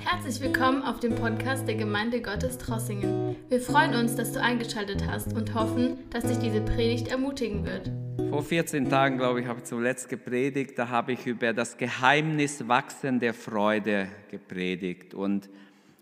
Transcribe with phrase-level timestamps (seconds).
[0.00, 3.36] Herzlich willkommen auf dem Podcast der Gemeinde Gottes Trossingen.
[3.48, 7.90] Wir freuen uns, dass du eingeschaltet hast und hoffen, dass dich diese Predigt ermutigen wird.
[8.30, 10.78] Vor 14 Tagen, glaube ich, habe ich zuletzt gepredigt.
[10.78, 15.14] Da habe ich über das Geheimnis Wachsen der Freude gepredigt.
[15.14, 15.50] Und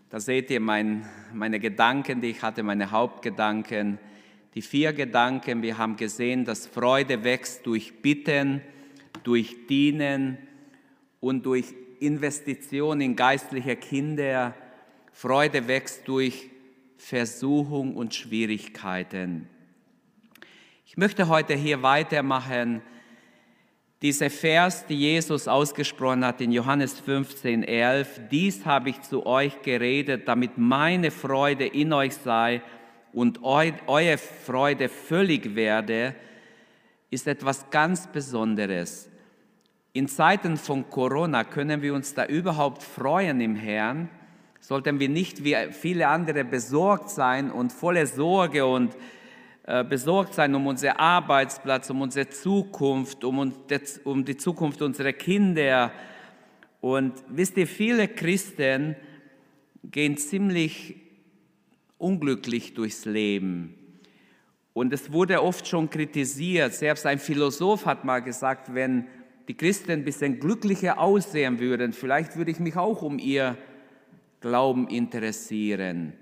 [0.09, 3.97] da seht ihr mein, meine Gedanken, die ich hatte, meine Hauptgedanken.
[4.53, 5.61] Die vier Gedanken.
[5.61, 8.61] Wir haben gesehen, dass Freude wächst durch Bitten,
[9.23, 10.37] durch Dienen
[11.19, 14.53] und durch Investition in geistliche Kinder.
[15.11, 16.49] Freude wächst durch
[16.97, 19.47] Versuchung und Schwierigkeiten.
[20.85, 22.81] Ich möchte heute hier weitermachen.
[24.01, 29.61] Dieser Vers, die Jesus ausgesprochen hat in Johannes 15, 11, dies habe ich zu euch
[29.63, 32.61] geredet, damit meine Freude in euch sei
[33.11, 36.13] und eu, eure Freude völlig werde,
[37.09, 39.09] ist etwas ganz Besonderes.
[39.93, 44.09] In Zeiten von Corona können wir uns da überhaupt freuen im Herrn.
[44.59, 48.95] Sollten wir nicht wie viele andere besorgt sein und voller Sorge und
[49.63, 53.53] äh, besorgt sein um unseren Arbeitsplatz, um unsere Zukunft, um,
[54.03, 55.91] um die Zukunft unserer Kinder.
[56.81, 58.95] Und wisst ihr, viele Christen
[59.83, 60.95] gehen ziemlich
[61.97, 63.73] unglücklich durchs Leben.
[64.73, 66.73] Und es wurde oft schon kritisiert.
[66.73, 69.07] Selbst ein Philosoph hat mal gesagt, wenn
[69.47, 73.57] die Christen ein bisschen glücklicher aussehen würden, vielleicht würde ich mich auch um ihr
[74.41, 76.13] Glauben interessieren.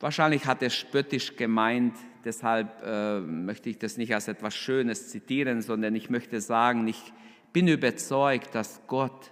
[0.00, 5.62] Wahrscheinlich hat er spöttisch gemeint, deshalb äh, möchte ich das nicht als etwas Schönes zitieren,
[5.62, 7.12] sondern ich möchte sagen, ich
[7.52, 9.30] bin überzeugt, dass Gott,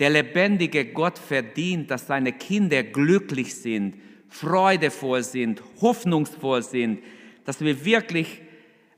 [0.00, 3.96] der lebendige Gott verdient, dass seine Kinder glücklich sind,
[4.28, 7.00] freudevoll sind, hoffnungsvoll sind,
[7.44, 8.42] dass wir wirklich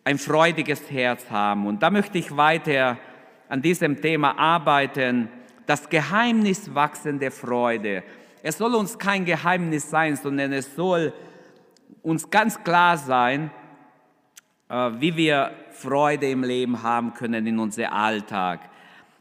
[0.05, 1.67] ein freudiges Herz haben.
[1.67, 2.99] Und da möchte ich weiter
[3.49, 5.29] an diesem Thema arbeiten,
[5.67, 8.03] das Geheimnis wachsende Freude.
[8.43, 11.13] Es soll uns kein Geheimnis sein, sondern es soll
[12.03, 13.51] uns ganz klar sein,
[14.69, 18.61] äh, wie wir Freude im Leben haben können in unserem Alltag.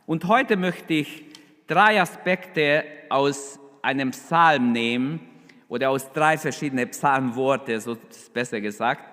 [0.06, 1.26] Und heute möchte ich
[1.68, 5.20] drei Aspekte aus einem Psalm nehmen
[5.68, 9.09] oder aus drei verschiedenen Psalmworte, so ist besser gesagt,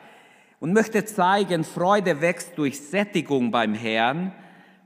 [0.60, 4.32] und möchte zeigen, Freude wächst durch Sättigung beim Herrn,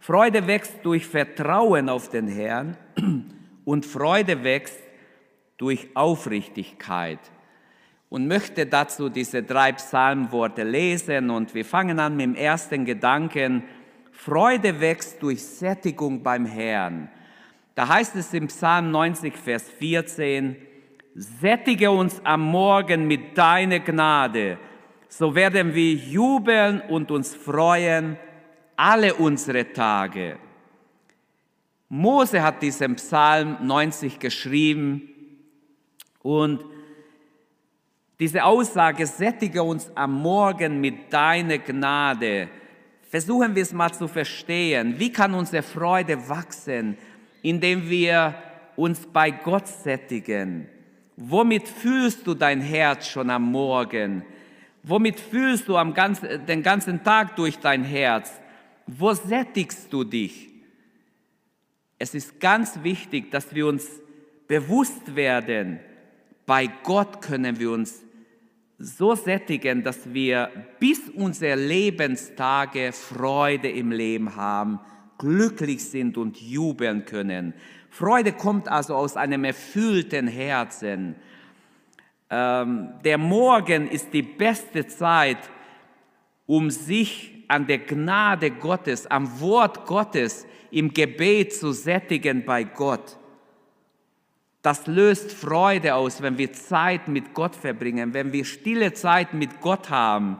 [0.00, 2.76] Freude wächst durch Vertrauen auf den Herrn
[3.64, 4.80] und Freude wächst
[5.58, 7.20] durch Aufrichtigkeit.
[8.08, 13.62] Und möchte dazu diese drei Psalmworte lesen und wir fangen an mit dem ersten Gedanken,
[14.10, 17.08] Freude wächst durch Sättigung beim Herrn.
[17.76, 20.56] Da heißt es im Psalm 90, Vers 14,
[21.14, 24.58] Sättige uns am Morgen mit deiner Gnade
[25.10, 28.16] so werden wir jubeln und uns freuen
[28.76, 30.38] alle unsere Tage.
[31.88, 35.02] Mose hat diesen Psalm 90 geschrieben
[36.22, 36.64] und
[38.20, 42.48] diese Aussage, sättige uns am Morgen mit deiner Gnade.
[43.10, 44.94] Versuchen wir es mal zu verstehen.
[44.98, 46.96] Wie kann unsere Freude wachsen,
[47.42, 48.34] indem wir
[48.76, 50.68] uns bei Gott sättigen?
[51.16, 54.22] Womit fühlst du dein Herz schon am Morgen?
[54.82, 58.32] Womit fühlst du am ganzen, den ganzen Tag durch dein Herz?
[58.86, 60.48] Wo sättigst du dich?
[61.98, 63.86] Es ist ganz wichtig, dass wir uns
[64.48, 65.80] bewusst werden,
[66.46, 68.02] bei Gott können wir uns
[68.78, 74.80] so sättigen, dass wir bis unsere Lebenstage Freude im Leben haben,
[75.18, 77.52] glücklich sind und jubeln können.
[77.90, 81.14] Freude kommt also aus einem erfüllten Herzen.
[82.30, 85.38] Ähm, der Morgen ist die beste Zeit,
[86.46, 93.18] um sich an der Gnade Gottes, am Wort Gottes, im Gebet zu sättigen bei Gott.
[94.62, 99.60] Das löst Freude aus, wenn wir Zeit mit Gott verbringen, wenn wir stille Zeit mit
[99.60, 100.38] Gott haben.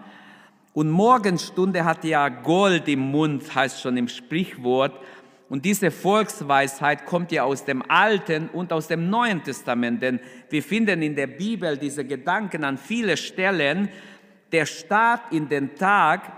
[0.72, 5.00] Und Morgenstunde hat ja Gold im Mund, heißt schon im Sprichwort.
[5.50, 10.62] Und diese Volksweisheit kommt ja aus dem Alten und aus dem Neuen Testament, denn wir
[10.62, 13.88] finden in der Bibel diese Gedanken an viele Stellen.
[14.52, 16.32] Der Start in den Tag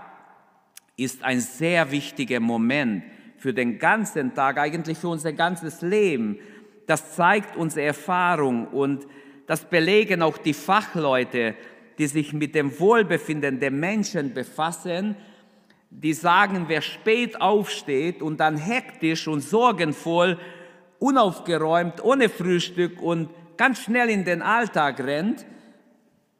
[0.97, 3.03] ist ein sehr wichtiger Moment
[3.37, 6.39] für den ganzen Tag, eigentlich für unser ganzes Leben.
[6.87, 9.05] Das zeigt unsere Erfahrung und
[9.45, 11.53] das belegen auch die Fachleute,
[11.99, 15.15] die sich mit dem Wohlbefinden der Menschen befassen
[16.01, 20.39] die sagen, wer spät aufsteht und dann hektisch und sorgenvoll,
[20.99, 25.45] unaufgeräumt, ohne Frühstück und ganz schnell in den Alltag rennt,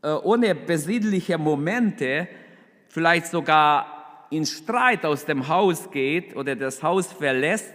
[0.01, 2.27] äh, ohne besinnliche Momente,
[2.89, 7.73] vielleicht sogar in Streit aus dem Haus geht oder das Haus verlässt,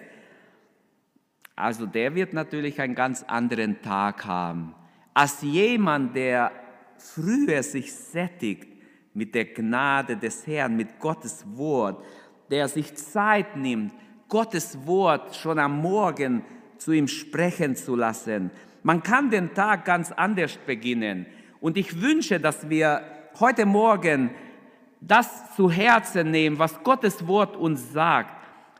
[1.54, 4.74] also der wird natürlich einen ganz anderen Tag haben,
[5.14, 6.52] als jemand, der
[6.96, 8.77] früher sich sättigt
[9.14, 12.04] mit der Gnade des Herrn, mit Gottes Wort,
[12.50, 13.92] der sich Zeit nimmt,
[14.28, 16.44] Gottes Wort schon am Morgen
[16.76, 18.50] zu ihm sprechen zu lassen.
[18.82, 21.26] Man kann den Tag ganz anders beginnen.
[21.60, 23.02] Und ich wünsche, dass wir
[23.40, 24.30] heute Morgen
[25.00, 28.34] das zu Herzen nehmen, was Gottes Wort uns sagt.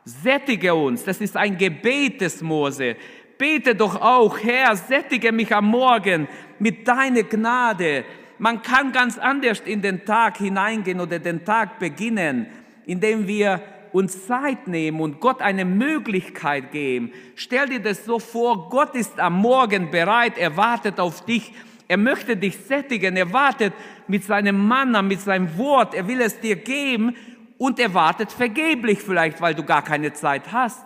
[0.05, 2.95] Sättige uns, das ist ein Gebet des Mose.
[3.37, 6.27] Bete doch auch, Herr, sättige mich am Morgen
[6.57, 8.03] mit deiner Gnade.
[8.39, 12.47] Man kann ganz anders in den Tag hineingehen oder den Tag beginnen,
[12.85, 17.11] indem wir uns Zeit nehmen und Gott eine Möglichkeit geben.
[17.35, 21.53] Stell dir das so vor, Gott ist am Morgen bereit, er wartet auf dich,
[21.87, 23.73] er möchte dich sättigen, er wartet
[24.07, 27.15] mit seinem Mann, mit seinem Wort, er will es dir geben
[27.57, 30.85] und er wartet vergeblich vielleicht, weil du gar keine Zeit hast.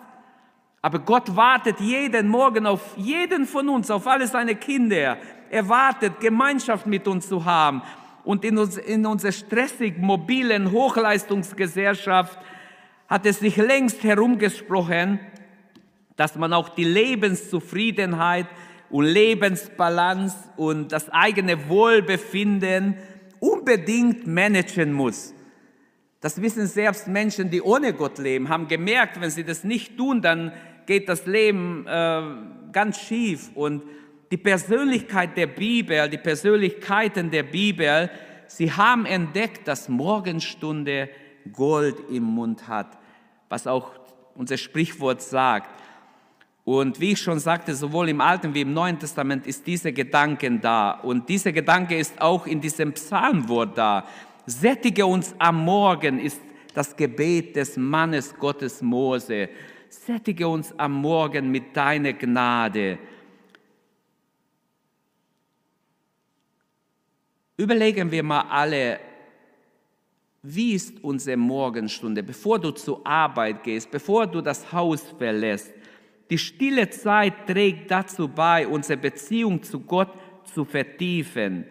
[0.82, 5.18] Aber Gott wartet jeden Morgen auf jeden von uns, auf alle seine Kinder.
[5.54, 7.84] Er wartet, Gemeinschaft mit uns zu haben.
[8.24, 12.40] Und in, uns, in unserer stressig mobilen Hochleistungsgesellschaft
[13.08, 15.20] hat es sich längst herumgesprochen,
[16.16, 18.48] dass man auch die Lebenszufriedenheit
[18.90, 22.98] und Lebensbalance und das eigene Wohlbefinden
[23.40, 25.36] unbedingt managen muss.
[26.20, 30.24] Das wissen selbst Menschen, die ohne Gott leben, haben gemerkt, wenn sie das nicht tun,
[30.24, 30.52] dann
[30.88, 32.24] geht das Leben äh,
[32.72, 33.52] ganz schief.
[33.54, 33.84] Und
[34.34, 38.10] die Persönlichkeit der Bibel, die Persönlichkeiten der Bibel,
[38.48, 41.08] sie haben entdeckt, dass Morgenstunde
[41.52, 42.98] Gold im Mund hat,
[43.48, 43.92] was auch
[44.34, 45.70] unser Sprichwort sagt.
[46.66, 50.50] Und wie ich schon sagte, sowohl im Alten wie im Neuen Testament ist dieser Gedanke
[50.58, 50.94] da.
[50.94, 54.04] Und dieser Gedanke ist auch in diesem Psalmwort da.
[54.48, 56.42] Sättige uns am Morgen ist
[56.74, 59.50] das Gebet des Mannes Gottes Mose.
[59.90, 62.98] Sättige uns am Morgen mit deiner Gnade.
[67.56, 69.00] Überlegen wir mal alle,
[70.42, 75.72] wie ist unsere Morgenstunde, bevor du zur Arbeit gehst, bevor du das Haus verlässt?
[76.30, 80.10] Die stille Zeit trägt dazu bei, unsere Beziehung zu Gott
[80.52, 81.66] zu vertiefen.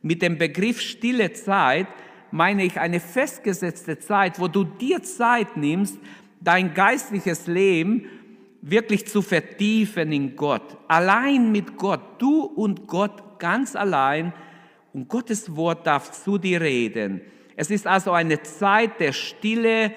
[0.00, 1.86] Mit dem Begriff stille Zeit
[2.30, 5.98] meine ich eine festgesetzte Zeit, wo du dir Zeit nimmst,
[6.40, 8.06] dein geistliches Leben
[8.62, 10.76] wirklich zu vertiefen in Gott.
[10.88, 14.32] Allein mit Gott, du und Gott ganz allein
[14.96, 17.20] und Gottes Wort darf zu dir reden.
[17.54, 19.92] Es ist also eine Zeit der Stille.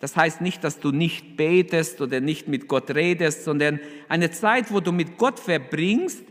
[0.00, 3.78] Das heißt nicht, dass du nicht betest oder nicht mit Gott redest, sondern
[4.08, 6.22] eine Zeit, wo du mit Gott verbringst.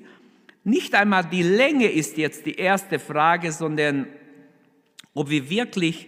[0.64, 4.08] Nicht einmal die Länge ist jetzt die erste Frage, sondern
[5.14, 6.08] ob wir wirklich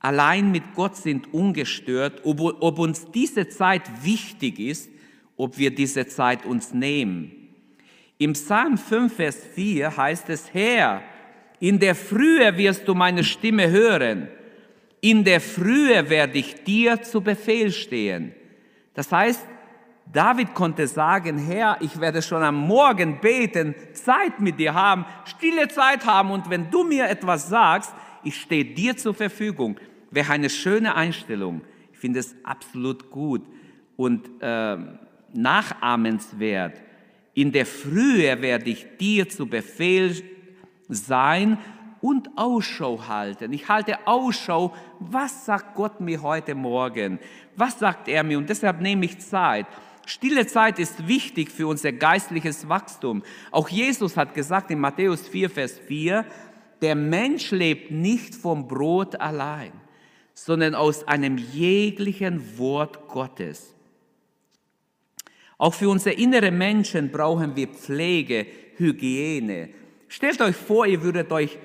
[0.00, 4.90] allein mit Gott sind, ungestört, ob, ob uns diese Zeit wichtig ist,
[5.38, 7.32] ob wir diese Zeit uns nehmen.
[8.18, 11.02] Im Psalm 5, Vers 4 heißt es, Herr,
[11.62, 14.26] in der Frühe wirst du meine Stimme hören.
[15.00, 18.34] In der Frühe werde ich dir zu Befehl stehen.
[18.94, 19.46] Das heißt,
[20.12, 25.68] David konnte sagen, Herr, ich werde schon am Morgen beten, Zeit mit dir haben, stille
[25.68, 27.94] Zeit haben und wenn du mir etwas sagst,
[28.24, 29.78] ich stehe dir zur Verfügung.
[30.10, 31.60] Wäre eine schöne Einstellung.
[31.92, 33.42] Ich finde es absolut gut
[33.94, 34.78] und äh,
[35.32, 36.82] nachahmenswert.
[37.34, 40.31] In der Frühe werde ich dir zu Befehl
[40.88, 41.58] sein
[42.00, 43.52] und Ausschau halten.
[43.52, 47.18] Ich halte Ausschau, was sagt Gott mir heute Morgen?
[47.56, 48.38] Was sagt er mir?
[48.38, 49.66] Und deshalb nehme ich Zeit.
[50.04, 53.22] Stille Zeit ist wichtig für unser geistliches Wachstum.
[53.52, 56.26] Auch Jesus hat gesagt in Matthäus 4, Vers 4,
[56.80, 59.72] der Mensch lebt nicht vom Brot allein,
[60.34, 63.74] sondern aus einem jeglichen Wort Gottes.
[65.56, 68.46] Auch für unsere inneren Menschen brauchen wir Pflege,
[68.76, 69.68] Hygiene,
[70.12, 71.56] Stellt euch vor, ihr würdet euch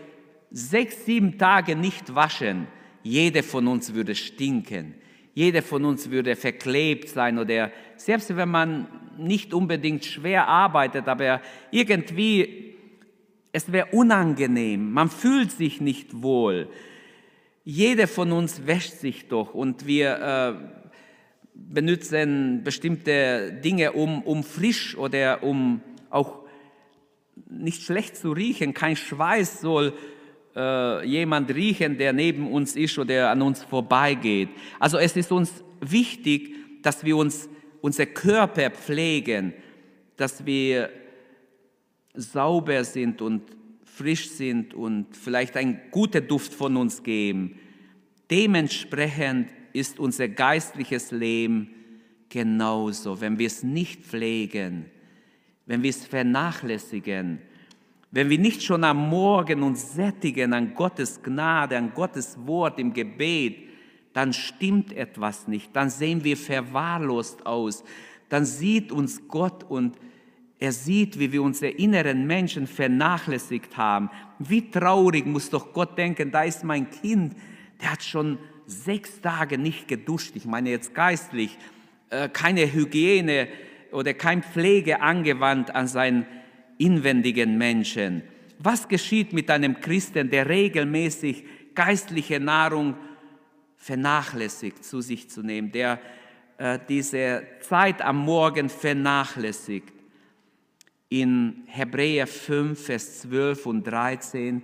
[0.52, 2.68] sechs, sieben Tage nicht waschen.
[3.04, 4.96] Jeder von uns würde stinken.
[5.34, 8.88] Jeder von uns würde verklebt sein oder selbst wenn man
[9.18, 12.78] nicht unbedingt schwer arbeitet, aber irgendwie,
[13.52, 14.94] es wäre unangenehm.
[14.94, 16.70] Man fühlt sich nicht wohl.
[17.66, 20.90] Jeder von uns wäscht sich doch und wir äh,
[21.54, 26.47] benutzen bestimmte Dinge, um, um frisch oder um auch
[27.50, 29.94] nicht schlecht zu riechen, kein Schweiß soll
[30.56, 34.50] äh, jemand riechen, der neben uns ist oder der an uns vorbeigeht.
[34.80, 37.50] Also es ist uns wichtig, dass wir uns
[37.82, 39.54] unser Körper pflegen,
[40.16, 40.90] dass wir
[42.14, 43.44] sauber sind und
[43.84, 47.60] frisch sind und vielleicht ein guter Duft von uns geben.
[48.30, 51.70] Dementsprechend ist unser geistliches Leben
[52.30, 54.86] genauso, wenn wir es nicht pflegen,
[55.68, 57.40] wenn wir es vernachlässigen,
[58.10, 62.94] wenn wir nicht schon am Morgen uns sättigen an Gottes Gnade, an Gottes Wort im
[62.94, 63.58] Gebet,
[64.14, 67.84] dann stimmt etwas nicht, dann sehen wir verwahrlost aus,
[68.30, 69.98] dann sieht uns Gott und
[70.58, 74.10] er sieht, wie wir unsere inneren Menschen vernachlässigt haben.
[74.40, 77.36] Wie traurig muss doch Gott denken, da ist mein Kind,
[77.80, 80.32] der hat schon sechs Tage nicht geduscht.
[80.36, 81.56] Ich meine jetzt geistlich,
[82.10, 83.50] äh, keine Hygiene
[83.92, 86.26] oder kein Pflege angewandt an seinen
[86.78, 88.24] inwendigen Menschen.
[88.60, 91.44] Was geschieht mit einem Christen, der regelmäßig
[91.76, 92.96] geistliche Nahrung
[93.76, 96.00] vernachlässigt, zu sich zu nehmen, der
[96.58, 99.94] äh, diese Zeit am Morgen vernachlässigt?
[101.10, 104.64] In Hebräer 5, Vers 12 und 13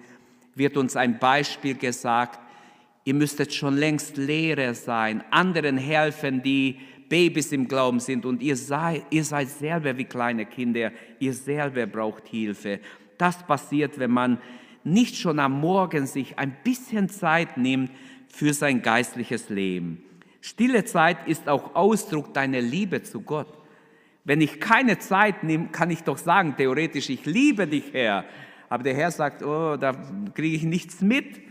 [0.56, 2.40] wird uns ein Beispiel gesagt,
[3.06, 6.80] ihr müsstet schon längst Lehrer sein, anderen helfen, die
[7.10, 11.86] Babys im Glauben sind und ihr seid, ihr seid selber wie kleine Kinder, ihr selber
[11.86, 12.80] braucht Hilfe.
[13.18, 14.40] Das passiert, wenn man
[14.84, 17.92] nicht schon am Morgen sich ein bisschen Zeit nimmt
[18.28, 20.04] für sein geistliches Leben.
[20.42, 23.48] Stille Zeit ist auch Ausdruck deiner Liebe zu Gott.
[24.26, 28.26] Wenn ich keine Zeit nehme, kann ich doch sagen, theoretisch, ich liebe dich, Herr.
[28.70, 29.94] Aber der Herr sagt, oh, da
[30.34, 31.42] kriege ich nichts mit.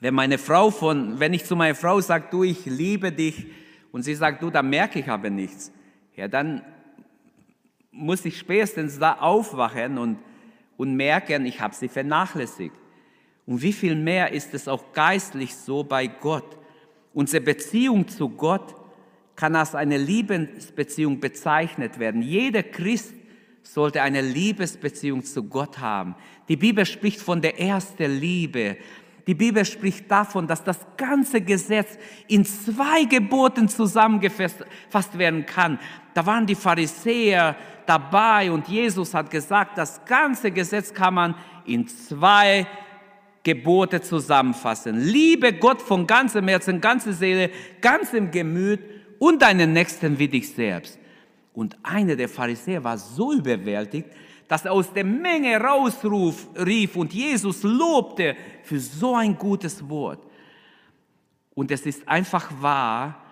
[0.00, 3.46] Wenn meine Frau von, wenn ich zu meiner Frau sage, du, ich liebe dich,
[3.92, 5.70] und sie sagt, du, da merke ich aber nichts,
[6.16, 6.62] ja, dann
[7.90, 10.18] muss ich spätestens da aufwachen und,
[10.76, 12.74] und merken, ich habe sie vernachlässigt.
[13.46, 16.56] Und wie viel mehr ist es auch geistlich so bei Gott?
[17.12, 18.74] Unsere Beziehung zu Gott
[19.36, 22.22] kann als eine Liebesbeziehung bezeichnet werden.
[22.22, 23.12] Jeder Christ
[23.62, 26.14] sollte eine Liebesbeziehung zu Gott haben.
[26.48, 28.76] Die Bibel spricht von der ersten Liebe.
[29.26, 35.78] Die Bibel spricht davon, dass das ganze Gesetz in zwei Geboten zusammengefasst werden kann.
[36.14, 41.34] Da waren die Pharisäer dabei und Jesus hat gesagt, das ganze Gesetz kann man
[41.66, 42.66] in zwei
[43.44, 44.98] Gebote zusammenfassen.
[44.98, 47.50] Liebe Gott von ganzem Herzen, ganze Seele,
[47.80, 48.80] ganzem Gemüt
[49.18, 50.98] und deinen Nächsten wie dich selbst.
[51.54, 54.08] Und einer der Pharisäer war so überwältigt,
[54.52, 60.22] dass er aus der Menge rausrief und Jesus lobte für so ein gutes Wort.
[61.54, 63.24] Und es ist einfach wahr,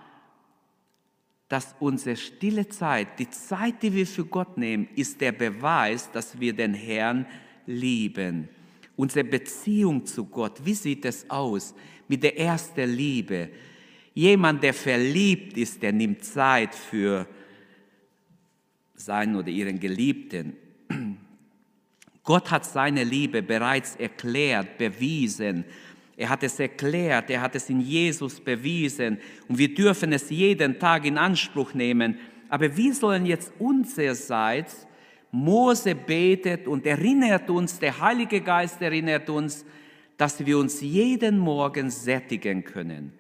[1.47, 6.41] dass unsere stille Zeit, die Zeit, die wir für Gott nehmen, ist der Beweis, dass
[6.41, 7.27] wir den Herrn
[7.67, 8.49] lieben.
[8.97, 11.75] Unsere Beziehung zu Gott, wie sieht es aus
[12.09, 13.51] mit der ersten Liebe?
[14.15, 17.29] Jemand, der verliebt ist, der nimmt Zeit für
[18.95, 20.57] seinen oder ihren Geliebten.
[22.31, 25.65] Gott hat seine Liebe bereits erklärt, bewiesen.
[26.17, 29.19] Er hat es erklärt, er hat es in Jesus bewiesen
[29.49, 32.21] und wir dürfen es jeden Tag in Anspruch nehmen.
[32.49, 34.87] Aber wie sollen jetzt unsererseits,
[35.33, 39.65] Mose betet und erinnert uns, der Heilige Geist erinnert uns,
[40.17, 43.13] dass wir uns jeden Morgen sättigen können.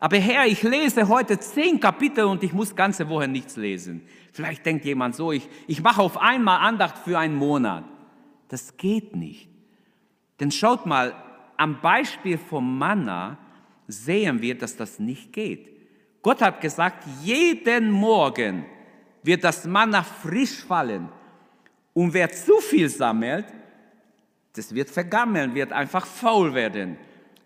[0.00, 4.02] Aber Herr, ich lese heute zehn Kapitel und ich muss ganze Woche nichts lesen.
[4.32, 7.84] Vielleicht denkt jemand so, ich, ich mache auf einmal Andacht für einen Monat.
[8.50, 9.48] Das geht nicht.
[10.40, 11.14] Denn schaut mal,
[11.56, 13.38] am Beispiel vom Manna
[13.86, 15.68] sehen wir, dass das nicht geht.
[16.20, 18.66] Gott hat gesagt, jeden Morgen
[19.22, 21.08] wird das Manna frisch fallen.
[21.92, 23.46] Und wer zu viel sammelt,
[24.54, 26.96] das wird vergammeln, wird einfach faul werden.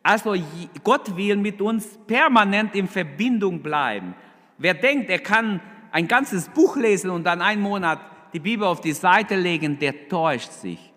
[0.02, 0.34] Also
[0.82, 4.14] Gott will mit uns permanent in Verbindung bleiben.
[4.56, 5.60] Wer denkt, er kann
[5.92, 8.00] ein ganzes Buch lesen und dann einen Monat
[8.32, 10.93] die Bibel auf die Seite legen, der täuscht sich.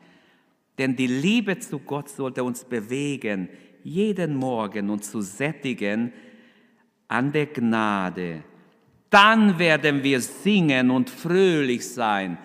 [0.78, 3.50] Denn die Liebe zu Gott sollte uns bewegen,
[3.84, 6.14] jeden Morgen uns zu sättigen
[7.08, 8.44] an der Gnade.
[9.10, 12.38] Dann werden wir singen und fröhlich sein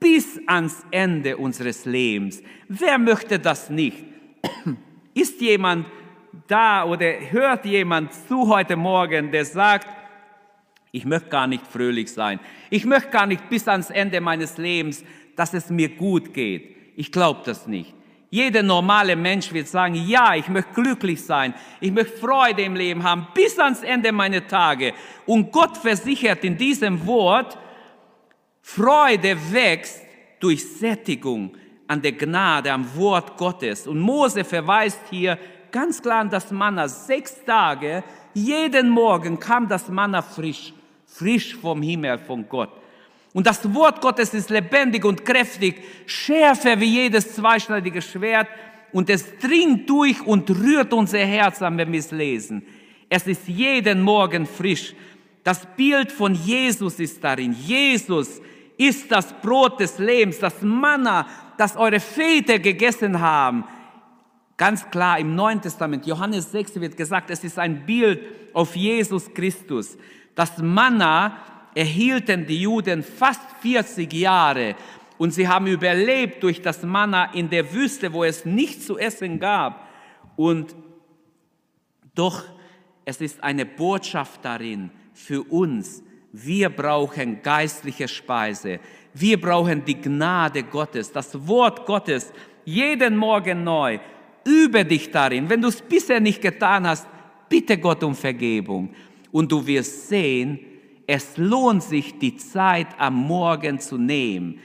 [0.00, 2.42] bis ans Ende unseres Lebens.
[2.68, 4.02] Wer möchte das nicht?
[5.14, 5.86] Ist jemand
[6.46, 9.88] da oder hört jemand zu heute Morgen, der sagt,
[10.90, 12.40] ich möchte gar nicht fröhlich sein.
[12.70, 15.04] Ich möchte gar nicht bis ans Ende meines Lebens,
[15.36, 16.76] dass es mir gut geht.
[16.96, 17.94] Ich glaube das nicht.
[18.32, 23.02] Jeder normale Mensch wird sagen, ja, ich möchte glücklich sein, ich möchte Freude im Leben
[23.02, 24.94] haben, bis ans Ende meiner Tage.
[25.26, 27.58] Und Gott versichert in diesem Wort,
[28.62, 30.02] Freude wächst
[30.38, 31.56] durch Sättigung
[31.88, 33.88] an der Gnade, am Wort Gottes.
[33.88, 35.36] Und Mose verweist hier
[35.72, 36.86] ganz klar an das Manna.
[36.86, 40.72] Sechs Tage, jeden Morgen kam das Manna frisch,
[41.04, 42.79] frisch vom Himmel, von Gott.
[43.32, 48.48] Und das Wort Gottes ist lebendig und kräftig, schärfer wie jedes zweischneidige Schwert
[48.92, 52.66] und es dringt durch und rührt unser Herz an, wenn wir es lesen.
[53.08, 54.94] Es ist jeden Morgen frisch.
[55.44, 57.52] Das Bild von Jesus ist darin.
[57.52, 58.40] Jesus
[58.76, 63.64] ist das Brot des Lebens, das Manna, das eure Väter gegessen haben.
[64.56, 68.20] Ganz klar im Neuen Testament, Johannes 6 wird gesagt, es ist ein Bild
[68.52, 69.96] auf Jesus Christus.
[70.34, 71.36] Das Manna
[71.74, 74.74] erhielten die Juden fast 40 Jahre
[75.20, 79.38] und sie haben überlebt durch das Manna in der Wüste, wo es nichts zu essen
[79.38, 79.86] gab.
[80.34, 80.74] Und
[82.14, 82.42] doch,
[83.04, 86.02] es ist eine Botschaft darin für uns.
[86.32, 88.80] Wir brauchen geistliche Speise.
[89.12, 92.32] Wir brauchen die Gnade Gottes, das Wort Gottes,
[92.64, 93.98] jeden Morgen neu.
[94.46, 95.50] Übe dich darin.
[95.50, 97.06] Wenn du es bisher nicht getan hast,
[97.48, 98.94] bitte Gott um Vergebung.
[99.32, 100.60] Und du wirst sehen,
[101.12, 104.60] es lohnt sich, die Zeit am Morgen zu nehmen.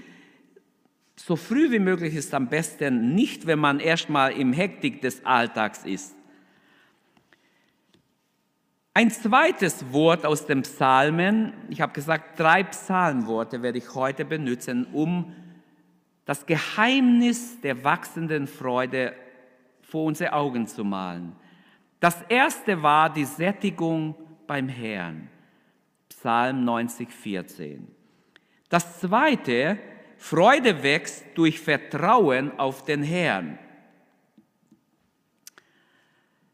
[1.16, 5.86] So früh wie möglich ist am besten nicht, wenn man erstmal im Hektik des Alltags
[5.86, 6.16] ist.
[8.94, 14.86] Ein zweites Wort aus dem Psalmen, ich habe gesagt, drei Psalmworte werde ich heute benutzen,
[14.94, 15.34] um
[16.26, 19.16] das Geheimnis der wachsenden Freude
[19.82, 21.36] vor unsere Augen zu malen.
[22.00, 24.14] Das erste war die Sättigung
[24.46, 25.28] beim Herrn,
[26.26, 27.88] Psalm 90, 14.
[28.68, 29.78] Das zweite,
[30.18, 33.60] Freude wächst durch Vertrauen auf den Herrn.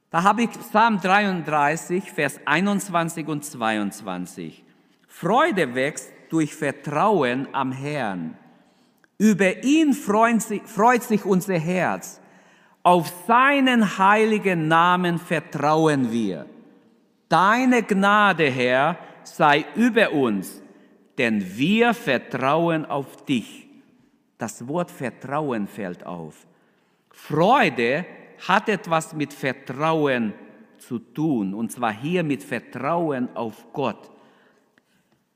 [0.10, 4.62] Da habe ich Psalm 33, Vers 21 und 22.
[5.08, 8.38] Freude wächst durch Vertrauen am Herrn.
[9.18, 12.20] Über ihn freut sich, freut sich unser Herz.
[12.84, 16.46] Auf seinen heiligen Namen vertrauen wir.
[17.30, 20.62] Deine Gnade, Herr, sei über uns,
[21.18, 23.68] denn wir vertrauen auf dich.
[24.38, 26.48] Das Wort Vertrauen fällt auf.
[27.10, 28.06] Freude
[28.48, 30.34] hat etwas mit Vertrauen
[30.80, 34.10] zu tun, und zwar hier mit Vertrauen auf Gott.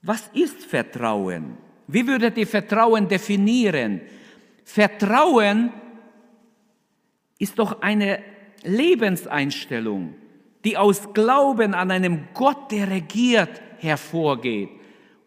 [0.02, 1.58] Was ist Vertrauen?
[1.88, 4.02] Wie würdet ihr Vertrauen definieren?
[4.64, 5.72] Vertrauen
[7.38, 8.20] ist doch eine
[8.64, 10.16] Lebenseinstellung,
[10.64, 14.70] die aus Glauben an einem Gott, der regiert, hervorgeht.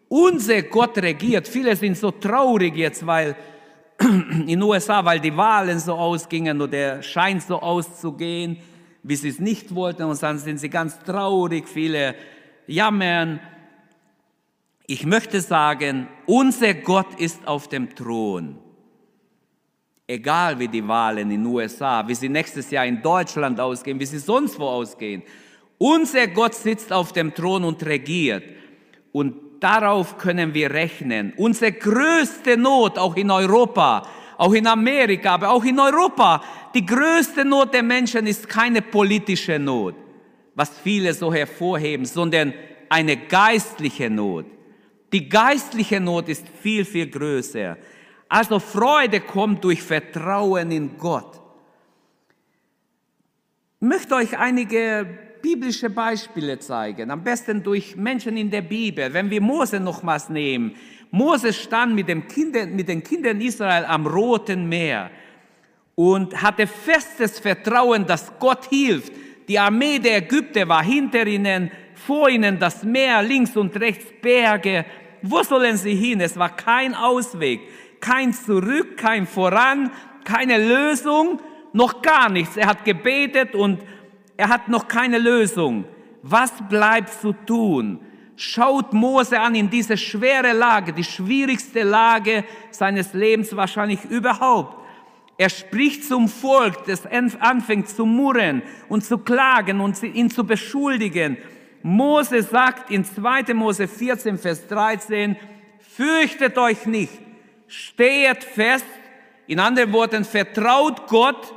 [0.07, 1.47] Unser Gott regiert.
[1.47, 3.35] Viele sind so traurig jetzt, weil
[3.99, 8.57] in den USA, weil die Wahlen so ausgingen oder scheint so auszugehen,
[9.03, 10.03] wie sie es nicht wollten.
[10.03, 12.15] Und dann sind sie ganz traurig, viele
[12.65, 13.39] jammern.
[14.87, 18.57] Ich möchte sagen, unser Gott ist auf dem Thron.
[20.07, 24.07] Egal wie die Wahlen in den USA, wie sie nächstes Jahr in Deutschland ausgehen, wie
[24.07, 25.21] sie sonst wo ausgehen.
[25.79, 28.43] Unser Gott sitzt auf dem Thron und regiert.
[29.13, 31.33] Und darauf können wir rechnen.
[31.37, 36.43] Unsere größte Not, auch in Europa, auch in Amerika, aber auch in Europa,
[36.75, 39.95] die größte Not der Menschen ist keine politische Not,
[40.53, 42.53] was viele so hervorheben, sondern
[42.89, 44.45] eine geistliche Not.
[45.13, 47.77] Die geistliche Not ist viel, viel größer.
[48.27, 51.39] Also Freude kommt durch Vertrauen in Gott.
[53.81, 59.13] Ich möchte euch einige biblische Beispiele zeigen, am besten durch Menschen in der Bibel.
[59.13, 60.75] Wenn wir Mose nochmals nehmen,
[61.11, 65.09] Mose stand mit, dem Kindern, mit den Kindern Israel am Roten Meer
[65.95, 69.11] und hatte festes Vertrauen, dass Gott hilft.
[69.47, 74.85] Die Armee der Ägypter war hinter ihnen, vor ihnen das Meer, links und rechts Berge.
[75.21, 76.21] Wo sollen sie hin?
[76.21, 77.61] Es war kein Ausweg,
[77.99, 79.91] kein Zurück, kein Voran,
[80.23, 81.41] keine Lösung,
[81.73, 82.55] noch gar nichts.
[82.55, 83.79] Er hat gebetet und
[84.39, 85.83] er hat noch keine Lösung.
[86.21, 87.99] Was bleibt zu tun?
[88.37, 94.77] Schaut Mose an in diese schwere Lage, die schwierigste Lage seines Lebens wahrscheinlich überhaupt.
[95.37, 101.35] Er spricht zum Volk, das anfängt zu murren und zu klagen und ihn zu beschuldigen.
[101.83, 103.53] Mose sagt in 2.
[103.53, 105.35] Mose 14, Vers 13,
[105.79, 107.11] fürchtet euch nicht,
[107.67, 108.85] steht fest,
[109.47, 111.53] in anderen Worten, vertraut Gott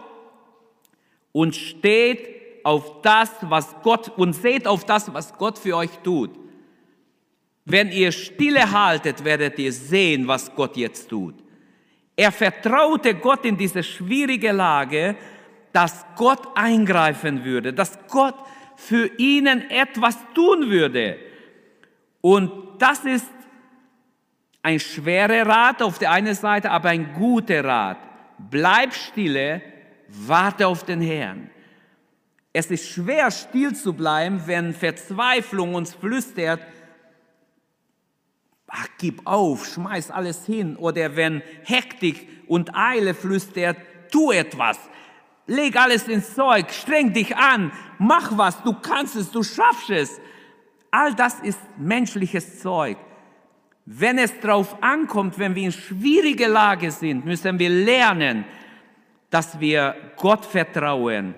[1.31, 6.31] und steht auf das, was Gott und seht auf das, was Gott für euch tut.
[7.65, 11.35] Wenn ihr stille haltet, werdet ihr sehen, was Gott jetzt tut.
[12.17, 15.17] Er vertraute Gott in diese schwierige Lage,
[15.73, 18.35] dass Gott eingreifen würde, dass Gott
[18.77, 21.19] für ihnen etwas tun würde.
[22.21, 23.31] Und das ist
[24.63, 27.99] ein schwerer Rat auf der einen Seite, aber ein guter Rat.
[28.39, 29.63] Bleib stille,
[30.09, 31.51] warte auf den Herrn.
[32.53, 36.61] Es ist schwer, still zu bleiben, wenn Verzweiflung uns flüstert,
[38.67, 40.77] ach, gib auf, schmeiß alles hin.
[40.77, 43.79] Oder wenn Hektik und Eile flüstert,
[44.11, 44.79] tu etwas.
[45.47, 50.21] Leg alles ins Zeug, streng dich an, mach was, du kannst es, du schaffst es.
[50.91, 52.99] All das ist menschliches Zeug.
[53.87, 58.45] Wenn es darauf ankommt, wenn wir in schwierige Lage sind, müssen wir lernen,
[59.31, 61.35] dass wir Gott vertrauen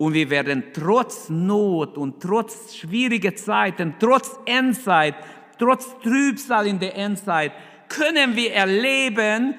[0.00, 5.14] und wir werden trotz Not und trotz schwieriger Zeiten, trotz Endzeit,
[5.58, 7.52] trotz Trübsal in der Endzeit,
[7.86, 9.56] können wir erleben,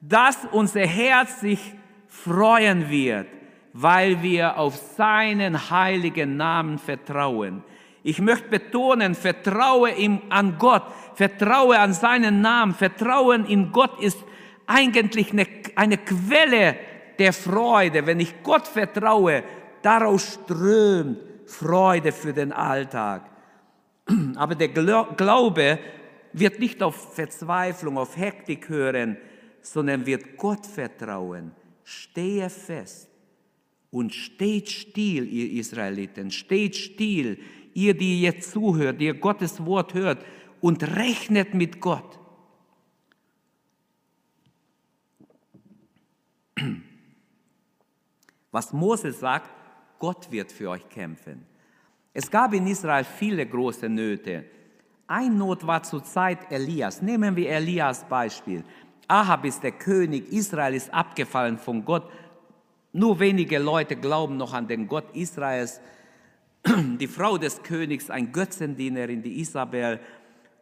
[0.00, 1.60] dass unser Herz sich
[2.06, 3.26] freuen wird,
[3.74, 7.62] weil wir auf seinen heiligen Namen vertrauen.
[8.02, 14.24] Ich möchte betonen, vertraue ihm an Gott, vertraue an seinen Namen, Vertrauen in Gott ist
[14.66, 16.76] eigentlich eine, eine Quelle
[17.18, 18.06] der Freude.
[18.06, 19.42] Wenn ich Gott vertraue,
[19.82, 23.30] daraus strömt Freude für den Alltag.
[24.36, 25.78] Aber der Glaube
[26.32, 29.16] wird nicht auf Verzweiflung, auf Hektik hören,
[29.62, 31.52] sondern wird Gott vertrauen.
[31.84, 33.08] Stehe fest
[33.90, 37.38] und steht still, ihr Israeliten, steht still,
[37.74, 40.22] ihr, die jetzt zuhört, ihr Gottes Wort hört
[40.60, 42.18] und rechnet mit Gott.
[48.50, 49.57] Was Mose sagt,
[49.98, 51.44] Gott wird für euch kämpfen.
[52.14, 54.44] Es gab in Israel viele große Nöte.
[55.06, 57.00] Ein Not war zur Zeit Elias.
[57.02, 58.64] Nehmen wir Elias Beispiel.
[59.06, 62.10] Ahab ist der König, Israel ist abgefallen von Gott.
[62.92, 65.80] Nur wenige Leute glauben noch an den Gott Israels
[66.98, 70.00] die Frau des Königs, ein Götzendienerin, die Isabel.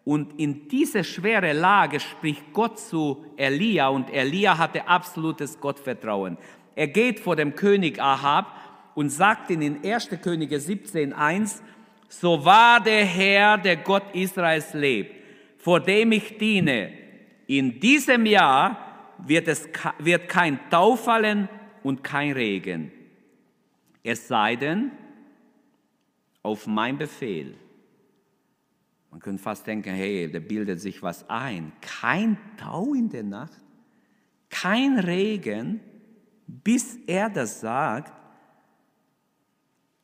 [0.05, 6.39] Und in diese schwere Lage spricht Gott zu Elia und Elia hatte absolutes Gottvertrauen.
[6.77, 8.53] Er geht vor dem König Ahab
[8.97, 10.09] und sagt in den 1.
[10.23, 11.61] Könige 17.1,
[12.09, 15.15] so wahr der Herr, der Gott Israels lebt,
[15.59, 16.93] vor dem ich diene,
[17.47, 21.49] in diesem Jahr wird, es, wird kein Tau fallen
[21.83, 22.91] und kein Regen.
[24.03, 24.91] Es sei denn,
[26.43, 27.55] auf mein Befehl.
[29.11, 31.73] Man könnte fast denken, hey, da bildet sich was ein.
[31.83, 33.61] Kein Tau in der Nacht,
[34.49, 35.81] kein Regen,
[36.47, 38.16] bis er das sagt.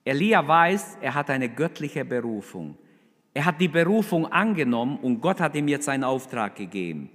[0.05, 2.77] Elia weiß, er hat eine göttliche Berufung.
[3.35, 7.09] Er hat die Berufung angenommen und Gott hat ihm jetzt einen Auftrag gegeben,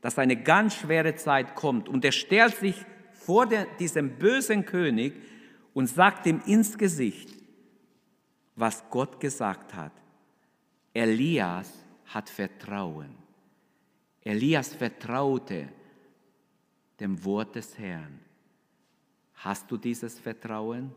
[0.00, 1.88] dass eine ganz schwere Zeit kommt.
[1.88, 2.76] Und er stellt sich
[3.12, 5.14] vor der, diesem bösen König
[5.74, 7.36] und sagt ihm ins Gesicht,
[8.56, 9.92] was Gott gesagt hat.
[10.94, 11.72] Elias
[12.06, 13.14] hat Vertrauen.
[14.22, 15.68] Elias vertraute
[16.98, 18.20] dem Wort des Herrn.
[19.36, 20.92] Hast du dieses Vertrauen?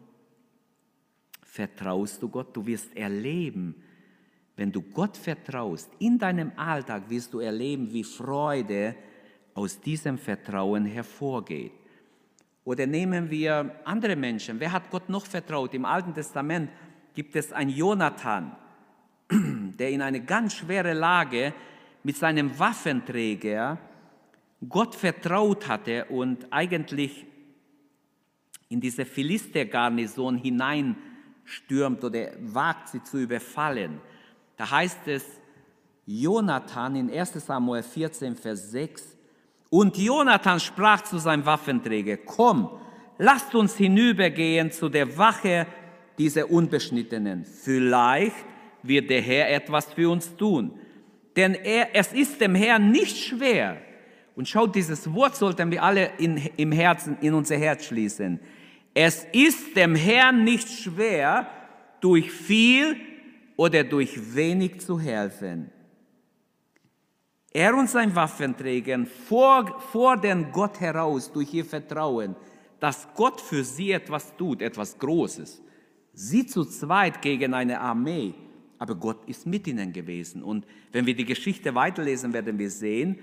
[1.54, 2.48] Vertraust du Gott?
[2.58, 3.76] Du wirst erleben,
[4.56, 8.96] wenn du Gott vertraust, in deinem Alltag wirst du erleben, wie Freude
[9.54, 11.74] aus diesem Vertrauen hervorgeht.
[12.64, 14.60] Oder nehmen wir andere Menschen.
[14.60, 15.76] Wer hat Gott noch vertraut?
[15.76, 16.72] Im Alten Testament
[17.14, 18.56] gibt es einen Jonathan,
[19.30, 21.54] der in eine ganz schwere Lage
[22.02, 23.78] mit seinem Waffenträger
[24.68, 27.28] Gott vertraut hatte und eigentlich
[28.70, 30.36] in diese Philister-Garnison
[31.44, 34.00] hineinstürmt oder wagt sie zu überfallen.
[34.58, 35.26] Da heißt es,
[36.06, 39.18] Jonathan in 1 Samuel 14, Vers 6,
[39.70, 42.70] und Jonathan sprach zu seinem Waffenträger, komm,
[43.18, 45.66] lasst uns hinübergehen zu der Wache
[46.20, 47.44] diese Unbeschnittenen.
[47.44, 48.36] Vielleicht
[48.84, 50.80] wird der Herr etwas für uns tun.
[51.36, 53.78] Denn er, es ist dem Herrn nicht schwer.
[54.36, 58.40] Und schaut, dieses Wort sollten wir alle in, im Herzen, in unser Herz schließen.
[58.94, 61.48] Es ist dem Herrn nicht schwer,
[62.00, 62.98] durch viel
[63.56, 65.72] oder durch wenig zu helfen.
[67.52, 72.36] Er und sein Waffenträger fordern Gott heraus durch ihr Vertrauen,
[72.80, 75.62] dass Gott für sie etwas tut, etwas Großes.
[76.14, 78.34] Sie zu zweit gegen eine Armee,
[78.80, 80.44] aber Gott ist mit ihnen gewesen.
[80.44, 83.20] Und wenn wir die Geschichte weiterlesen, werden wir sehen,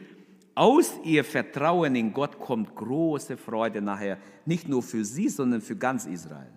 [0.55, 5.77] aus ihr Vertrauen in Gott kommt große Freude nachher, nicht nur für sie, sondern für
[5.77, 6.53] ganz Israel.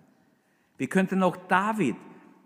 [0.76, 1.96] Wir könnten auch David,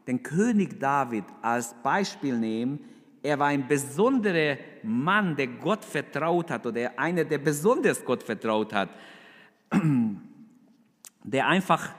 [0.07, 2.81] den König David, als Beispiel nehmen.
[3.23, 8.73] Er war ein besonderer Mann, der Gott vertraut hat oder einer, der besonders Gott vertraut
[8.73, 8.91] hat,
[11.25, 11.95] der einfach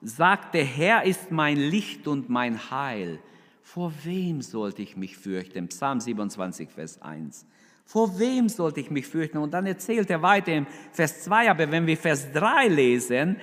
[0.00, 3.18] sagt, der Herr ist mein Licht und mein Heil.
[3.62, 5.68] Vor wem sollte ich mich fürchten?
[5.68, 7.44] Psalm 27, Vers 1.
[7.88, 9.38] Vor wem sollte ich mich fürchten?
[9.38, 13.36] Und dann erzählt er weiter im Vers 2, aber wenn wir Vers 3 lesen,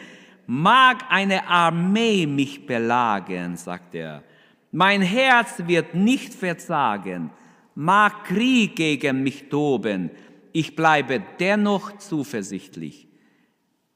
[0.45, 4.23] mag eine Armee mich belagen, sagt er.
[4.71, 7.31] Mein Herz wird nicht verzagen,
[7.73, 10.11] mag Krieg gegen mich toben,
[10.51, 13.07] ich bleibe dennoch zuversichtlich.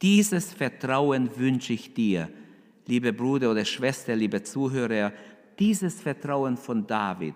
[0.02, 2.28] Dieses Vertrauen wünsche ich dir
[2.88, 5.14] liebe Bruder oder Schwester, liebe Zuhörer,
[5.60, 7.36] dieses Vertrauen von David.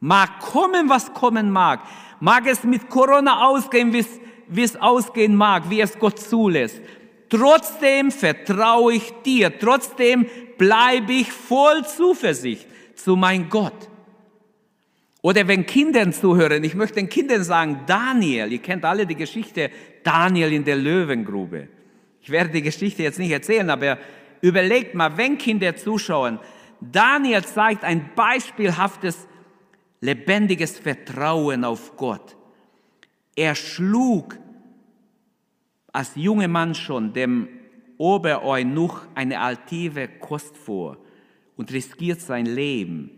[0.00, 1.80] Mag kommen, was kommen mag.
[2.20, 6.80] Mag es mit Corona ausgehen, wie es ausgehen mag, wie es Gott zulässt.
[7.28, 9.56] Trotzdem vertraue ich dir.
[9.58, 10.26] Trotzdem
[10.58, 13.88] bleibe ich voll Zuversicht zu mein Gott.
[15.22, 19.70] Oder wenn Kindern zuhören, ich möchte den Kindern sagen, Daniel, ihr kennt alle die Geschichte
[20.02, 21.68] Daniel in der Löwengrube.
[22.22, 23.98] Ich werde die Geschichte jetzt nicht erzählen, aber
[24.40, 26.38] überlegt mal, wenn Kinder zuschauen,
[26.80, 29.28] Daniel zeigt ein beispielhaftes,
[30.00, 32.36] lebendiges Vertrauen auf Gott.
[33.36, 34.38] Er schlug
[35.92, 37.48] als junger Mann schon dem
[37.98, 40.98] Obereunuch eine altive Kost vor
[41.56, 43.10] und riskiert sein Leben.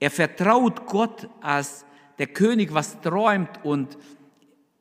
[0.00, 1.84] Er vertraut Gott als
[2.18, 3.98] der König was träumt und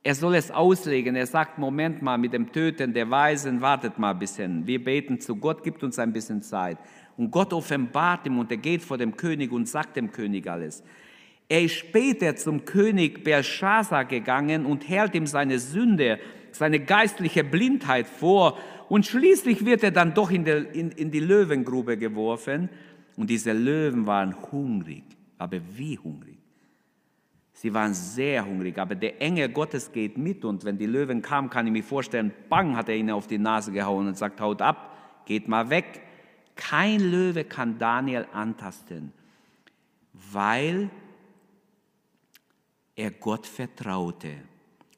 [0.03, 1.15] er soll es auslegen.
[1.15, 4.67] Er sagt, Moment mal, mit dem Töten der Weisen, wartet mal ein bisschen.
[4.67, 6.77] Wir beten zu Gott, gibt uns ein bisschen Zeit.
[7.17, 10.83] Und Gott offenbart ihm und er geht vor dem König und sagt dem König alles.
[11.47, 16.19] Er ist später zum König Belshazzar gegangen und hält ihm seine Sünde,
[16.51, 18.57] seine geistliche Blindheit vor.
[18.89, 22.69] Und schließlich wird er dann doch in, der, in, in die Löwengrube geworfen.
[23.15, 25.03] Und diese Löwen waren hungrig,
[25.37, 26.37] aber wie hungrig?
[27.53, 31.49] Sie waren sehr hungrig, aber der Engel Gottes geht mit und wenn die Löwen kamen,
[31.49, 34.61] kann ich mir vorstellen, bang, hat er ihnen auf die Nase gehauen und sagt, haut
[34.61, 36.01] ab, geht mal weg.
[36.55, 39.13] Kein Löwe kann Daniel antasten,
[40.33, 40.89] weil
[42.95, 44.37] er Gott vertraute.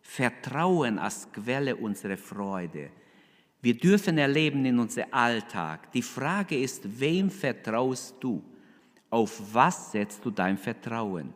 [0.01, 2.89] Vertrauen als Quelle unserer Freude.
[3.61, 5.91] Wir dürfen erleben in unserem Alltag.
[5.91, 8.43] Die Frage ist, wem vertraust du?
[9.09, 11.33] Auf was setzt du dein Vertrauen?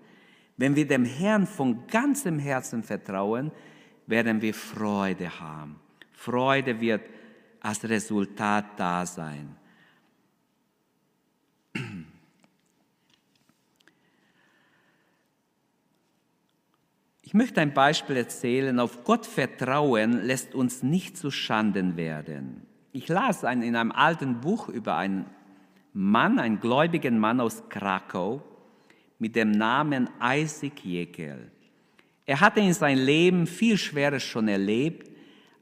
[0.57, 3.51] Wenn wir dem Herrn von ganzem Herzen vertrauen,
[4.05, 5.79] werden wir Freude haben.
[6.11, 7.01] Freude wird
[7.61, 9.55] als Resultat da sein.
[17.31, 18.77] Ich möchte ein Beispiel erzählen.
[18.77, 22.63] Auf Gott vertrauen lässt uns nicht zu Schanden werden.
[22.91, 25.27] Ich las in einem alten Buch über einen
[25.93, 28.43] Mann, einen gläubigen Mann aus Krakau
[29.17, 31.49] mit dem Namen Isaac Jekyll.
[32.25, 35.09] Er hatte in seinem Leben viel Schweres schon erlebt,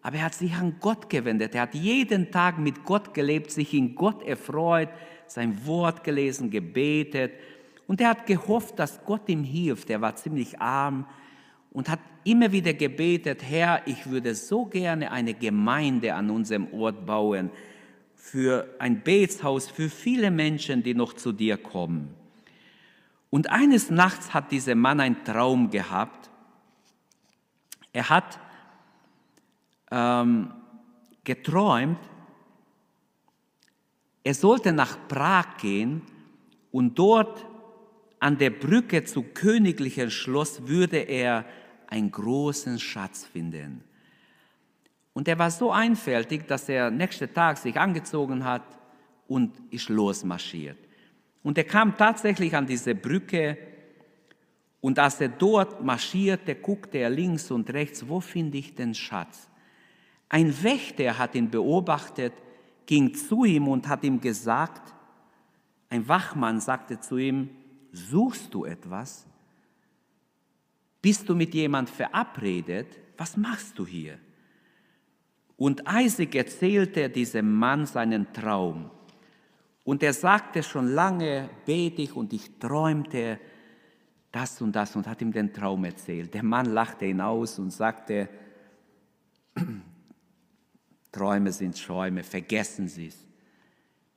[0.01, 1.53] aber er hat sich an Gott gewendet.
[1.53, 4.89] Er hat jeden Tag mit Gott gelebt, sich in Gott erfreut,
[5.27, 7.33] sein Wort gelesen, gebetet
[7.85, 9.91] und er hat gehofft, dass Gott ihm hilft.
[9.91, 11.05] Er war ziemlich arm
[11.71, 17.05] und hat immer wieder gebetet, Herr, ich würde so gerne eine Gemeinde an unserem Ort
[17.05, 17.51] bauen,
[18.15, 22.13] für ein Betshaus, für viele Menschen, die noch zu dir kommen.
[23.29, 26.29] Und eines Nachts hat dieser Mann einen Traum gehabt.
[27.93, 28.39] Er hat
[29.91, 30.51] ähm,
[31.23, 31.99] geträumt,
[34.23, 36.01] er sollte nach Prag gehen
[36.71, 37.45] und dort
[38.19, 41.45] an der Brücke zum königlichen Schloss würde er
[41.87, 43.83] einen großen Schatz finden.
[45.13, 48.63] Und er war so einfältig, dass er nächsten Tag sich angezogen hat
[49.27, 50.77] und ist losmarschiert.
[51.43, 53.57] Und er kam tatsächlich an diese Brücke
[54.81, 59.49] und als er dort marschierte, guckte er links und rechts, wo finde ich den Schatz?
[60.29, 62.33] Ein Wächter hat ihn beobachtet,
[62.85, 64.93] ging zu ihm und hat ihm gesagt,
[65.89, 67.49] ein Wachmann sagte zu ihm,
[67.91, 69.25] suchst du etwas?
[71.01, 72.99] Bist du mit jemand verabredet?
[73.17, 74.19] Was machst du hier?
[75.57, 78.89] Und Isaac erzählte diesem Mann seinen Traum.
[79.83, 83.39] Und er sagte schon lange, bete ich und ich träumte
[84.31, 86.33] das und das und hat ihm den Traum erzählt.
[86.33, 88.29] Der Mann lachte ihn aus und sagte,
[91.11, 93.28] Träume sind Schäume, vergessen Sie es.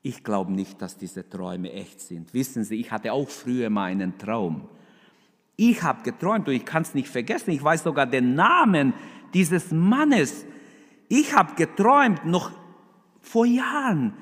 [0.03, 2.35] Ich glaube nicht, dass diese Träume echt sind.
[2.35, 4.69] Wissen Sie, ich hatte auch früher mal einen Traum.
[5.57, 7.51] Ich habe geträumt und ich kann es nicht vergessen.
[7.51, 8.95] Ich weiß sogar den Namen
[9.33, 10.45] dieses Mannes.
[11.09, 12.51] Ich habe geträumt noch
[13.21, 14.15] vor Jahren,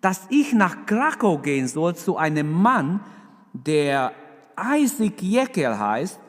[0.00, 3.00] dass ich nach Krakau gehen soll zu einem Mann,
[3.52, 4.12] der
[4.56, 6.20] Isaac Jekyll heißt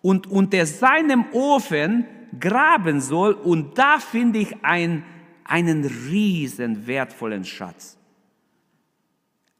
[0.00, 2.06] und unter seinem Ofen
[2.40, 5.04] graben soll und da finde ich ein,
[5.44, 7.97] einen riesen wertvollen Schatz.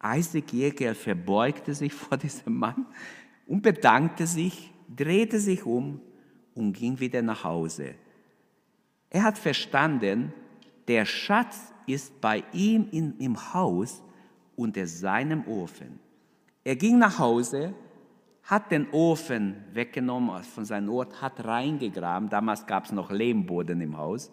[0.05, 2.87] Isaac Jekyll verbeugte sich vor diesem Mann
[3.47, 6.01] und bedankte sich, drehte sich um
[6.55, 7.95] und ging wieder nach Hause.
[9.11, 10.33] Er hat verstanden,
[10.87, 14.03] der Schatz ist bei ihm in, im Haus
[14.57, 15.99] unter seinem Ofen.
[16.65, 17.75] Er ging nach Hause,
[18.43, 23.97] hat den Ofen weggenommen von seinem Ort, hat reingegraben, damals gab es noch Lehmboden im
[23.97, 24.31] Haus,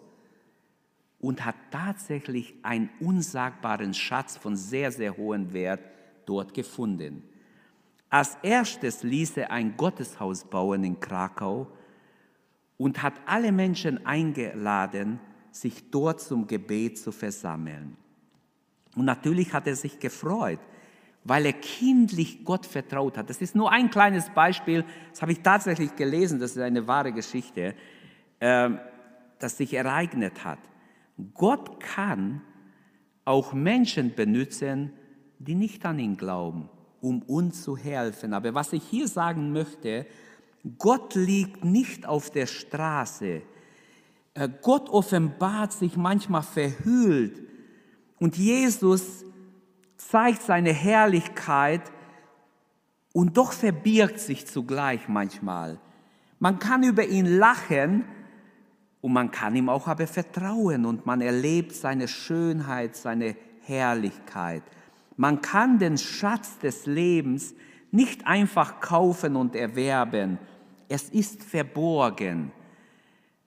[1.18, 5.80] und hat tatsächlich einen unsagbaren Schatz von sehr, sehr hohem Wert
[6.26, 7.22] dort gefunden.
[8.10, 11.68] Als erstes ließ er ein Gotteshaus bauen in Krakau
[12.76, 15.18] und hat alle Menschen eingeladen,
[15.50, 17.96] sich dort zum Gebet zu versammeln.
[18.94, 20.60] Und natürlich hat er sich gefreut,
[21.24, 23.28] weil er kindlich Gott vertraut hat.
[23.28, 27.12] Das ist nur ein kleines Beispiel, das habe ich tatsächlich gelesen, das ist eine wahre
[27.12, 27.74] Geschichte,
[28.38, 28.70] äh,
[29.38, 30.58] das sich ereignet hat.
[31.34, 32.42] Gott kann
[33.24, 34.92] auch Menschen benutzen,
[35.38, 36.68] die nicht an ihn glauben,
[37.00, 38.34] um uns zu helfen.
[38.34, 40.06] Aber was ich hier sagen möchte,
[40.78, 43.42] Gott liegt nicht auf der Straße.
[44.34, 47.42] Äh, Gott offenbart sich manchmal verhüllt
[48.18, 49.24] und Jesus
[49.96, 51.82] zeigt seine Herrlichkeit
[53.12, 55.78] und doch verbirgt sich zugleich manchmal.
[56.38, 58.04] Man kann über ihn lachen
[59.00, 64.62] und man kann ihm auch aber vertrauen und man erlebt seine Schönheit, seine Herrlichkeit.
[65.16, 67.54] Man kann den Schatz des Lebens
[67.90, 70.38] nicht einfach kaufen und erwerben.
[70.88, 72.52] Es ist verborgen.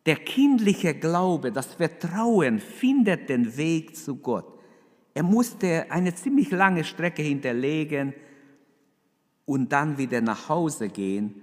[0.06, 4.60] Der kindliche Glaube, das Vertrauen findet den Weg zu Gott.
[5.14, 8.14] Er musste eine ziemlich lange Strecke hinterlegen
[9.46, 11.42] und dann wieder nach Hause gehen,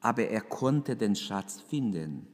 [0.00, 2.26] aber er konnte den Schatz finden.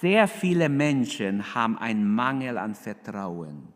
[0.00, 3.68] Sehr viele Menschen haben einen Mangel an Vertrauen.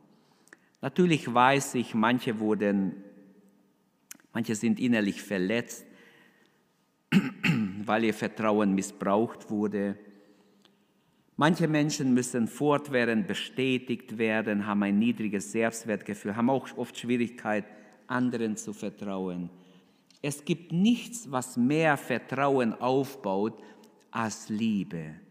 [0.80, 2.94] Natürlich weiß ich, manche wurden,
[4.32, 5.84] manche sind innerlich verletzt,
[7.84, 9.98] weil ihr Vertrauen missbraucht wurde.
[11.36, 17.66] Manche Menschen müssen fortwährend bestätigt werden, haben ein niedriges Selbstwertgefühl, haben auch oft Schwierigkeit,
[18.06, 19.50] anderen zu vertrauen.
[20.22, 23.62] Es gibt nichts, was mehr Vertrauen aufbaut
[24.10, 25.27] als Liebe.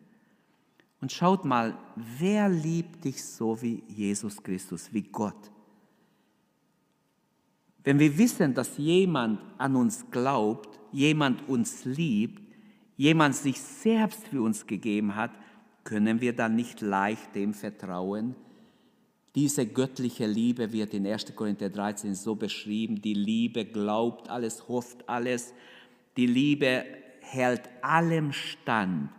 [0.99, 5.51] Und schaut mal, wer liebt dich so wie Jesus Christus, wie Gott?
[7.83, 12.41] Wenn wir wissen, dass jemand an uns glaubt, jemand uns liebt,
[12.97, 15.31] jemand sich selbst für uns gegeben hat,
[15.83, 18.35] können wir dann nicht leicht dem vertrauen?
[19.35, 21.33] Diese göttliche Liebe wird in 1.
[21.35, 25.53] Korinther 13 so beschrieben, die Liebe glaubt alles, hofft alles,
[26.17, 26.83] die Liebe
[27.21, 29.11] hält allem stand,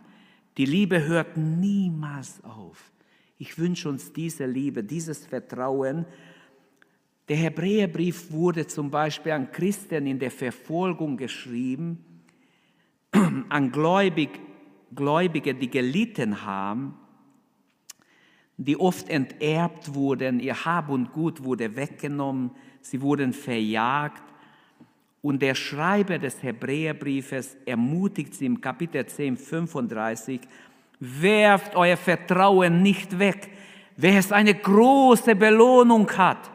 [0.59, 2.91] die Liebe hört niemals auf.
[3.37, 6.05] Ich wünsche uns diese Liebe, dieses Vertrauen.
[7.29, 12.03] Der Hebräerbrief wurde zum Beispiel an Christen in der Verfolgung geschrieben,
[13.47, 14.31] an Gläubig,
[14.93, 16.95] Gläubige, die gelitten haben,
[18.57, 24.23] die oft enterbt wurden, ihr Hab und Gut wurde weggenommen, sie wurden verjagt.
[25.21, 30.41] Und der Schreiber des Hebräerbriefes ermutigt sie im Kapitel 10, 35,
[30.99, 33.49] werft euer Vertrauen nicht weg,
[33.97, 36.49] wer es eine große Belohnung hat.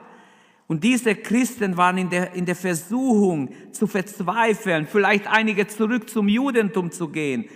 [0.66, 6.28] Und diese Christen waren in der, in der Versuchung zu verzweifeln, vielleicht einige zurück zum
[6.28, 7.46] Judentum zu gehen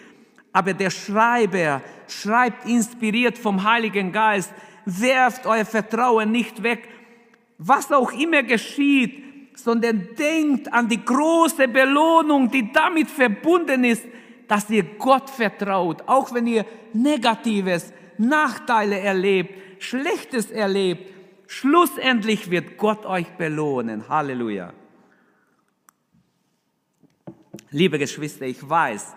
[0.52, 4.52] aber der Schreiber schreibt inspiriert vom Heiligen Geist,
[4.84, 6.88] werft euer Vertrauen nicht weg,
[7.58, 9.22] was auch immer geschieht,
[9.64, 14.04] sondern denkt an die große Belohnung, die damit verbunden ist,
[14.46, 21.12] dass ihr Gott vertraut, auch wenn ihr Negatives, Nachteile erlebt, Schlechtes erlebt.
[21.48, 24.08] Schlussendlich wird Gott euch belohnen.
[24.08, 24.72] Halleluja.
[27.70, 29.14] Liebe Geschwister, ich weiß,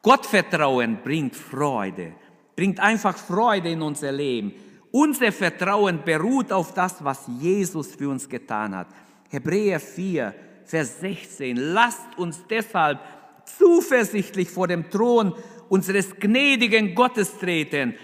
[0.00, 2.12] Gottvertrauen bringt Freude,
[2.56, 4.52] bringt einfach Freude in unser Leben.
[4.92, 8.88] Unser Vertrauen beruht auf das, was Jesus für uns getan hat.
[9.32, 10.34] Hebräer 4,
[10.66, 11.56] Vers 16.
[11.56, 13.00] Lasst uns deshalb
[13.46, 15.32] zuversichtlich vor dem Thron
[15.70, 17.94] unseres gnädigen Gottes treten.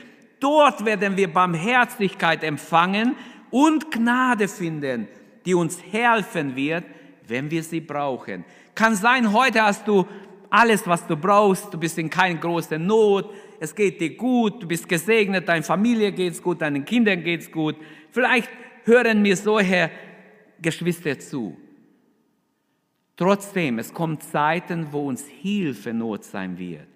[0.41, 3.15] Dort werden wir Barmherzigkeit empfangen
[3.51, 5.07] und Gnade finden,
[5.45, 6.85] die uns helfen wird,
[7.27, 8.47] wenn wir sie brauchen.
[8.75, 10.07] Kann sein, heute hast du
[10.49, 11.75] alles, was du brauchst.
[11.75, 13.35] Du bist in keine große Not.
[13.61, 14.63] Es geht dir gut.
[14.63, 15.47] Du bist gesegnet.
[15.47, 16.63] Deiner Familie geht's gut.
[16.63, 17.77] Deinen Kindern geht's gut.
[18.13, 18.49] Vielleicht
[18.85, 19.91] hören mir solche
[20.61, 21.57] Geschwister zu.
[23.17, 26.87] Trotzdem, es kommen Zeiten, wo uns Hilfe Not sein wird.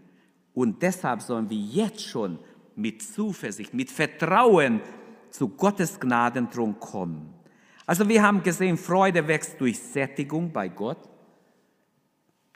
[0.55, 2.39] Und deshalb sollen wir jetzt schon
[2.77, 4.81] mit Zuversicht, mit Vertrauen
[5.31, 7.33] zu Gottes Gnadenthron kommen.
[7.87, 11.09] Also wir haben gesehen, Freude wächst durch Sättigung bei Gott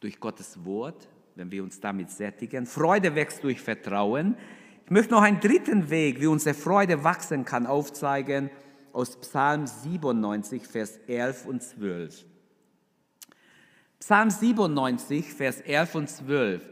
[0.00, 2.66] durch Gottes Wort, wenn wir uns damit sättigen.
[2.66, 4.36] Freude wächst durch Vertrauen.
[4.84, 8.50] Ich möchte noch einen dritten Weg, wie unsere Freude wachsen kann, aufzeigen
[8.96, 12.24] aus Psalm 97, Vers 11 und 12.
[14.00, 16.62] Psalm 97, Vers 11 und 12.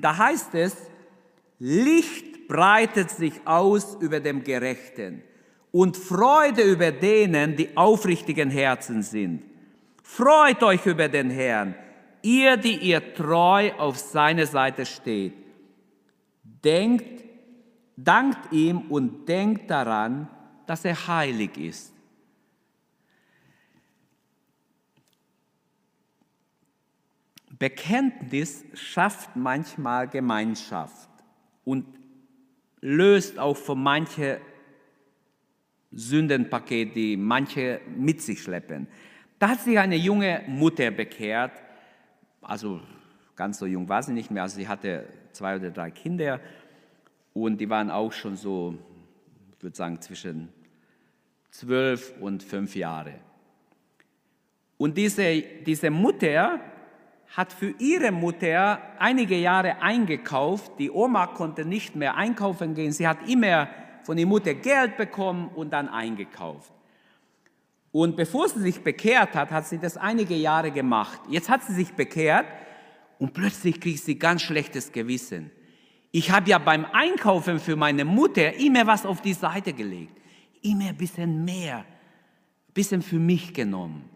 [0.00, 0.76] Da heißt es,
[1.58, 5.22] Licht breitet sich aus über dem Gerechten
[5.72, 9.42] und Freude über denen, die aufrichtigen Herzen sind.
[10.04, 11.74] Freut euch über den Herrn,
[12.22, 15.34] ihr, die ihr treu auf seine Seite steht,
[16.44, 17.24] denkt,
[17.96, 20.28] dankt ihm und denkt daran,
[20.66, 21.94] dass er heilig ist.
[27.58, 31.08] Bekenntnis schafft manchmal Gemeinschaft
[31.64, 31.86] und
[32.80, 34.40] löst auch von manche
[35.92, 38.88] Sündenpaket, die manche mit sich schleppen.
[39.38, 41.52] Da hat sich eine junge Mutter bekehrt,
[42.42, 42.80] also
[43.36, 46.40] ganz so jung war sie nicht mehr, also sie hatte zwei oder drei Kinder
[47.32, 48.76] und die waren auch schon so,
[49.64, 50.50] würde sagen, zwischen
[51.50, 53.14] zwölf und fünf Jahre.
[54.76, 56.60] Und diese, diese Mutter
[57.36, 60.72] hat für ihre Mutter einige Jahre eingekauft.
[60.78, 62.92] Die Oma konnte nicht mehr einkaufen gehen.
[62.92, 63.68] Sie hat immer
[64.04, 66.72] von der Mutter Geld bekommen und dann eingekauft.
[67.90, 71.20] Und bevor sie sich bekehrt hat, hat sie das einige Jahre gemacht.
[71.28, 72.46] Jetzt hat sie sich bekehrt
[73.18, 75.50] und plötzlich kriegt sie ganz schlechtes Gewissen.
[76.16, 80.16] Ich habe ja beim Einkaufen für meine Mutter immer was auf die Seite gelegt.
[80.62, 84.08] Immer ein bisschen mehr, ein bisschen für mich genommen.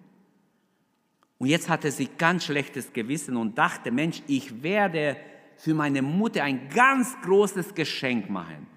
[1.39, 5.17] Und jetzt hatte sie ganz schlechtes Gewissen und dachte, Mensch, ich werde
[5.57, 8.69] für meine Mutter ein ganz großes Geschenk machen.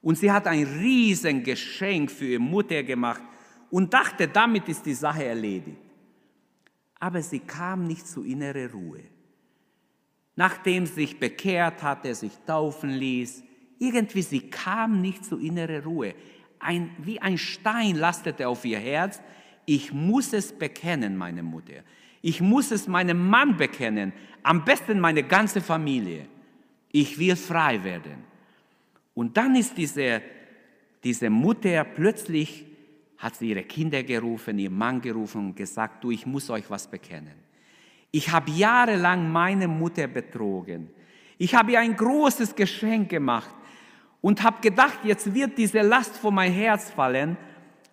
[0.00, 3.22] Und sie hat ein riesen Geschenk für ihre Mutter gemacht
[3.70, 5.82] und dachte, damit ist die Sache erledigt.
[7.00, 9.02] Aber sie kam nicht zu innerer Ruhe.
[10.36, 13.44] Nachdem sie sich bekehrt hatte, sich taufen ließ,
[13.78, 16.14] irgendwie sie kam nicht zu innerer Ruhe.
[16.58, 19.20] Ein, wie ein Stein lastete auf ihr Herz.
[19.66, 21.82] Ich muss es bekennen, meine Mutter.
[22.22, 24.12] Ich muss es meinem Mann bekennen.
[24.42, 26.26] Am besten meine ganze Familie.
[26.92, 28.24] Ich will frei werden.
[29.14, 30.22] Und dann ist diese,
[31.02, 32.66] diese Mutter plötzlich,
[33.18, 36.88] hat sie ihre Kinder gerufen, ihren Mann gerufen und gesagt, du, ich muss euch was
[36.88, 37.41] bekennen.
[38.12, 40.90] Ich habe jahrelang meine Mutter betrogen.
[41.38, 43.52] Ich habe ihr ein großes Geschenk gemacht
[44.20, 47.36] und habe gedacht, jetzt wird diese Last vor mein Herz fallen.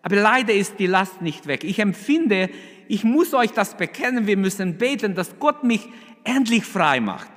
[0.02, 1.64] Aber leider ist die Last nicht weg.
[1.64, 2.50] Ich empfinde,
[2.88, 5.88] ich muss euch das bekennen, wir müssen beten, dass Gott mich
[6.24, 7.32] endlich frei macht.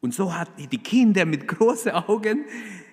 [0.00, 2.44] Und so hat die Kinder mit großen Augen,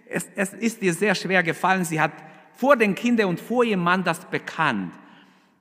[0.07, 2.11] es, es ist ihr sehr schwer gefallen, sie hat
[2.53, 4.93] vor den Kindern und vor ihrem Mann das bekannt.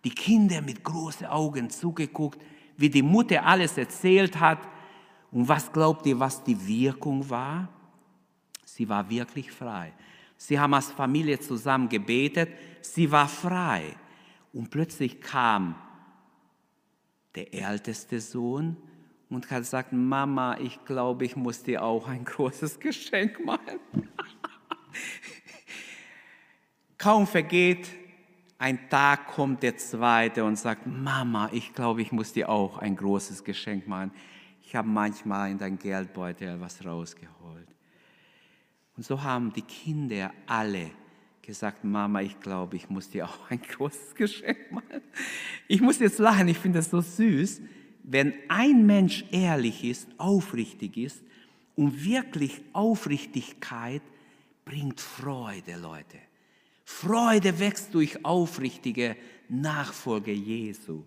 [0.04, 2.40] Die Kinder mit großen Augen zugeguckt,
[2.80, 4.58] wie die Mutter alles erzählt hat.
[5.30, 7.68] Und was glaubt ihr, was die Wirkung war?
[8.64, 9.92] Sie war wirklich frei.
[10.36, 12.48] Sie haben als Familie zusammen gebetet.
[12.80, 13.94] Sie war frei.
[14.54, 15.74] Und plötzlich kam
[17.34, 18.76] der älteste Sohn
[19.28, 23.78] und hat gesagt, Mama, ich glaube, ich muss dir auch ein großes Geschenk machen.
[26.98, 27.99] Kaum vergeht
[28.60, 32.94] ein Tag, kommt der zweite und sagt, Mama, ich glaube, ich muss dir auch ein
[32.94, 34.12] großes Geschenk machen.
[34.62, 37.66] Ich habe manchmal in dein Geldbeutel was rausgeholt.
[38.96, 40.90] Und so haben die Kinder alle
[41.42, 45.02] gesagt, Mama, ich glaube, ich muss dir auch ein großes Geschenk machen.
[45.66, 47.60] Ich muss jetzt lachen, ich finde das so süß
[48.02, 51.22] wenn ein Mensch ehrlich ist, aufrichtig ist
[51.76, 54.02] und wirklich Aufrichtigkeit
[54.64, 56.18] bringt Freude, Leute.
[56.90, 59.16] Freude wächst durch aufrichtige
[59.48, 61.04] Nachfolge Jesu.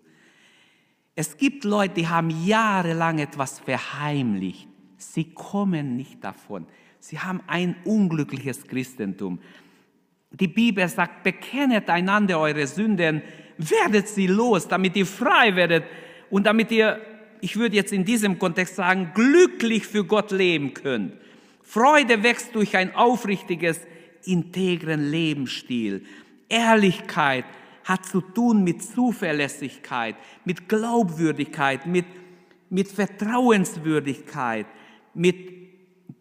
[1.14, 4.68] Es gibt Leute, die haben jahrelang etwas verheimlicht.
[4.98, 6.66] Sie kommen nicht davon.
[7.00, 9.40] Sie haben ein unglückliches Christentum.
[10.32, 13.22] Die Bibel sagt, bekennet einander eure Sünden,
[13.58, 15.84] werdet sie los, damit ihr frei werdet
[16.32, 17.02] und damit ihr,
[17.42, 21.14] ich würde jetzt in diesem Kontext sagen, glücklich für Gott leben könnt.
[21.62, 23.82] Freude wächst durch ein aufrichtiges,
[24.26, 26.06] integren Lebensstil.
[26.50, 27.46] Ehrlichkeit
[27.84, 30.16] hat zu tun mit Zuverlässigkeit,
[30.46, 32.06] mit Glaubwürdigkeit, mit,
[32.70, 34.68] mit Vertrauenswürdigkeit,
[35.14, 35.36] mit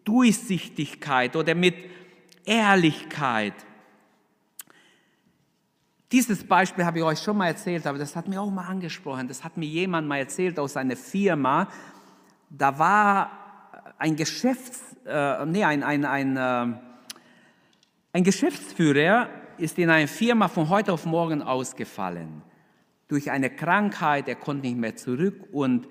[0.03, 1.75] Durchsichtigkeit oder mit
[2.45, 3.53] Ehrlichkeit.
[6.11, 9.27] Dieses Beispiel habe ich euch schon mal erzählt, aber das hat mir auch mal angesprochen.
[9.27, 11.67] Das hat mir jemand mal erzählt aus einer Firma.
[12.49, 13.31] Da war
[13.97, 16.75] ein Geschäfts, äh, nee, ein, ein, ein, äh,
[18.13, 22.43] ein Geschäftsführer ist in einer Firma von heute auf morgen ausgefallen.
[23.07, 25.87] Durch eine Krankheit, er konnte nicht mehr zurück und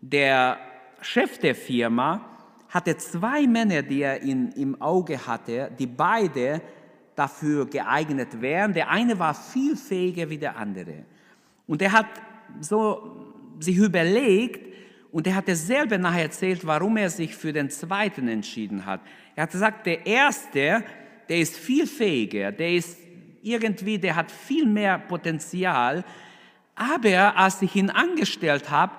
[0.00, 0.58] der
[1.00, 2.24] Chef der Firma
[2.68, 6.62] hatte zwei Männer, die er in, im Auge hatte, die beide
[7.16, 8.72] dafür geeignet wären.
[8.72, 11.04] Der eine war viel fähiger wie der andere.
[11.66, 12.06] Und er hat
[12.60, 14.72] so sich überlegt
[15.10, 19.00] und er hat selber nachher erzählt, warum er sich für den zweiten entschieden hat.
[19.34, 20.84] Er hat gesagt, der erste,
[21.28, 22.98] der ist viel fähiger, der ist
[23.42, 26.04] irgendwie, der hat viel mehr Potenzial.
[26.74, 28.92] Aber als ich ihn angestellt habe,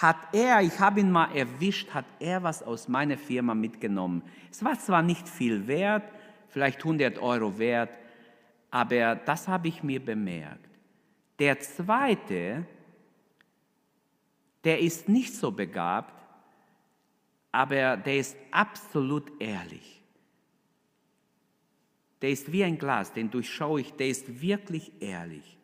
[0.00, 4.22] hat er, ich habe ihn mal erwischt, hat er was aus meiner Firma mitgenommen.
[4.50, 6.04] Es war zwar nicht viel wert,
[6.48, 7.98] vielleicht 100 Euro wert,
[8.70, 10.70] aber das habe ich mir bemerkt.
[11.38, 12.66] Der zweite,
[14.64, 16.22] der ist nicht so begabt,
[17.50, 20.01] aber der ist absolut ehrlich.
[22.22, 25.58] Der ist wie ein Glas, den durchschaue ich, der ist wirklich ehrlich.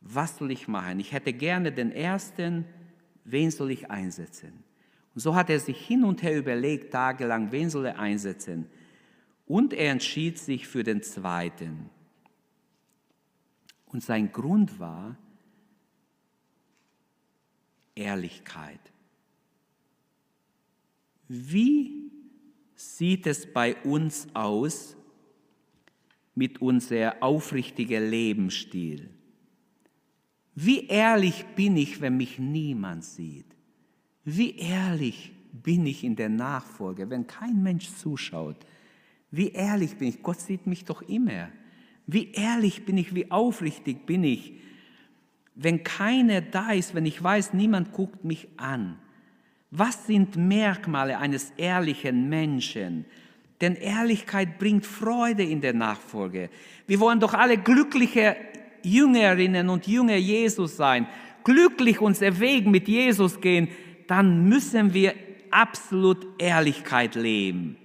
[0.00, 1.00] Was soll ich machen?
[1.00, 2.64] Ich hätte gerne den ersten,
[3.24, 4.64] wen soll ich einsetzen?
[5.14, 8.70] Und so hat er sich hin und her überlegt, tagelang, wen soll er einsetzen?
[9.46, 11.90] Und er entschied sich für den zweiten.
[13.86, 15.16] Und sein Grund war
[17.94, 18.80] Ehrlichkeit.
[21.28, 22.10] Wie
[22.74, 24.96] sieht es bei uns aus
[26.34, 29.10] mit unserem aufrichtigen Lebensstil?
[30.54, 33.46] Wie ehrlich bin ich, wenn mich niemand sieht?
[34.24, 38.56] Wie ehrlich bin ich in der Nachfolge, wenn kein Mensch zuschaut?
[39.30, 40.22] Wie ehrlich bin ich?
[40.22, 41.48] Gott sieht mich doch immer.
[42.06, 44.54] Wie ehrlich bin ich, wie aufrichtig bin ich,
[45.54, 48.98] wenn keiner da ist, wenn ich weiß, niemand guckt mich an?
[49.70, 53.06] Was sind Merkmale eines ehrlichen Menschen?
[53.62, 56.50] Denn Ehrlichkeit bringt Freude in der Nachfolge.
[56.88, 58.36] Wir wollen doch alle glückliche
[58.82, 61.06] Jüngerinnen und Jünger Jesus sein,
[61.44, 63.68] glücklich unser Weg mit Jesus gehen,
[64.08, 65.14] dann müssen wir
[65.52, 67.76] absolut Ehrlichkeit leben.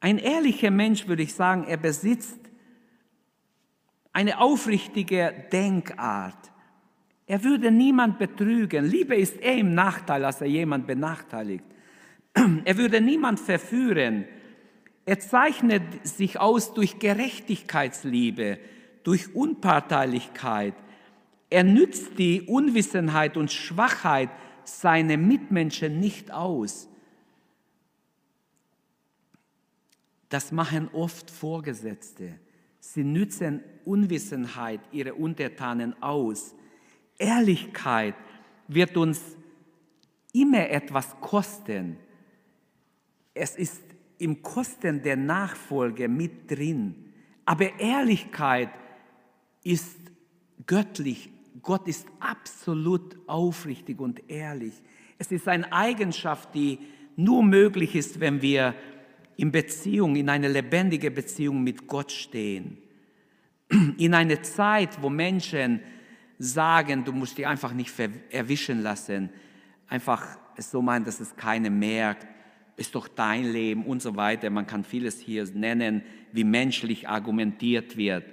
[0.00, 2.40] Ein ehrlicher Mensch, würde ich sagen, er besitzt
[4.12, 6.50] eine aufrichtige Denkart.
[7.26, 8.86] Er würde niemand betrügen.
[8.86, 11.64] Lieber ist er im Nachteil, als er jemand benachteiligt.
[12.64, 14.24] Er würde niemand verführen.
[15.10, 18.60] Er zeichnet sich aus durch Gerechtigkeitsliebe,
[19.02, 20.74] durch Unparteilichkeit.
[21.50, 24.30] Er nützt die Unwissenheit und Schwachheit
[24.62, 26.88] seiner Mitmenschen nicht aus.
[30.28, 32.38] Das machen oft Vorgesetzte.
[32.78, 36.54] Sie nützen Unwissenheit ihrer Untertanen aus.
[37.18, 38.14] Ehrlichkeit
[38.68, 39.20] wird uns
[40.32, 41.96] immer etwas kosten.
[43.34, 43.89] Es ist
[44.20, 46.94] im Kosten der Nachfolge mit drin.
[47.44, 48.70] Aber Ehrlichkeit
[49.64, 49.96] ist
[50.66, 51.30] göttlich.
[51.62, 54.74] Gott ist absolut aufrichtig und ehrlich.
[55.18, 56.78] Es ist eine Eigenschaft, die
[57.16, 58.74] nur möglich ist, wenn wir
[59.36, 62.78] in Beziehung, in eine lebendige Beziehung mit Gott stehen.
[63.98, 65.80] In einer Zeit, wo Menschen
[66.38, 67.92] sagen, du musst dich einfach nicht
[68.30, 69.30] erwischen lassen,
[69.88, 70.26] einfach
[70.58, 72.26] so meinen, dass es keiner merkt,
[72.80, 74.48] ist doch dein Leben und so weiter.
[74.48, 76.02] Man kann vieles hier nennen,
[76.32, 78.24] wie menschlich argumentiert wird.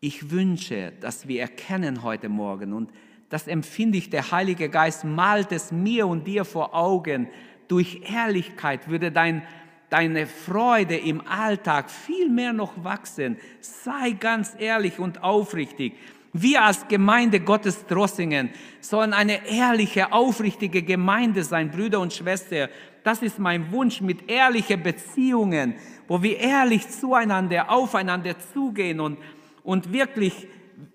[0.00, 2.90] Ich wünsche, dass wir erkennen heute Morgen und
[3.30, 7.28] das empfinde ich, der Heilige Geist malt es mir und dir vor Augen.
[7.68, 9.42] Durch Ehrlichkeit würde dein,
[9.90, 13.38] deine Freude im Alltag viel mehr noch wachsen.
[13.60, 15.94] Sei ganz ehrlich und aufrichtig.
[16.32, 18.50] Wir als Gemeinde Gottes Drossingen
[18.80, 22.68] sollen eine ehrliche, aufrichtige Gemeinde sein, Brüder und Schwestern.
[23.04, 25.74] Das ist mein Wunsch mit ehrlichen Beziehungen,
[26.08, 29.18] wo wir ehrlich zueinander, aufeinander zugehen und,
[29.62, 30.48] und wirklich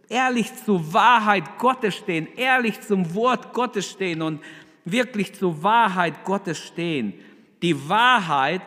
[0.10, 4.41] ehrlich zur Wahrheit Gottes stehen, ehrlich zum Wort Gottes stehen und
[4.86, 7.14] wirklich zur Wahrheit Gottes stehen.
[7.62, 8.64] Die Wahrheit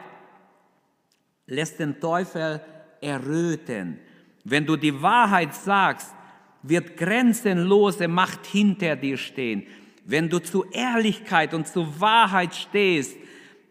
[1.46, 2.60] lässt den Teufel
[3.00, 3.98] erröten.
[4.44, 6.14] Wenn du die Wahrheit sagst,
[6.62, 9.66] wird grenzenlose Macht hinter dir stehen.
[10.04, 13.16] Wenn du zu Ehrlichkeit und zu Wahrheit stehst,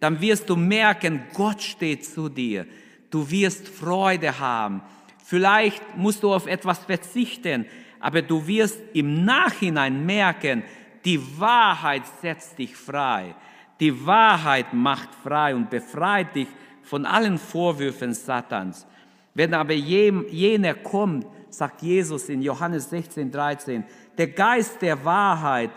[0.02, 2.66] dann wirst du merken, Gott steht zu dir.
[3.12, 4.82] Du wirst Freude haben.
[5.24, 7.68] Vielleicht musst du auf etwas verzichten,
[8.00, 10.64] aber du wirst im Nachhinein merken,
[11.06, 13.36] die Wahrheit setzt dich frei.
[13.80, 16.48] Die Wahrheit macht frei und befreit dich
[16.82, 18.88] von allen Vorwürfen Satans.
[19.36, 23.84] Wenn aber jener kommt, sagt Jesus in Johannes 16, 13,
[24.18, 25.70] der Geist der Wahrheit,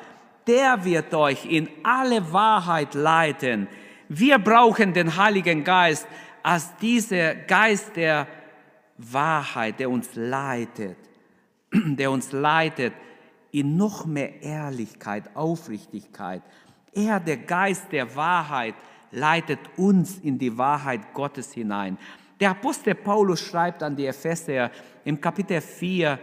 [0.46, 3.68] der wird euch in alle Wahrheit leiten.
[4.08, 6.06] Wir brauchen den Heiligen Geist
[6.42, 8.26] als dieser Geist der
[8.98, 10.96] Wahrheit, der uns leitet,
[11.72, 12.92] der uns leitet
[13.50, 16.42] in noch mehr Ehrlichkeit, Aufrichtigkeit.
[16.92, 18.74] Er, der Geist der Wahrheit,
[19.10, 21.96] leitet uns in die Wahrheit Gottes hinein.
[22.40, 24.70] Der Apostel Paulus schreibt an die Epheser
[25.04, 26.18] im Kapitel 4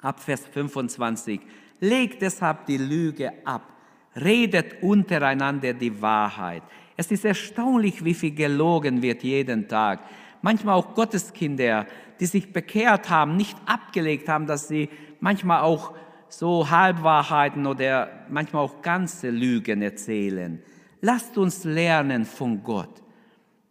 [0.00, 1.40] ab Vers 25,
[1.80, 3.73] legt deshalb die Lüge ab,
[4.16, 6.62] redet untereinander die Wahrheit.
[6.96, 10.00] Es ist erstaunlich, wie viel gelogen wird jeden Tag.
[10.42, 11.86] Manchmal auch Gotteskinder,
[12.20, 14.88] die sich bekehrt haben, nicht abgelegt haben, dass sie
[15.20, 15.94] manchmal auch
[16.28, 20.62] so Halbwahrheiten oder manchmal auch ganze Lügen erzählen.
[21.00, 23.02] Lasst uns lernen von Gott,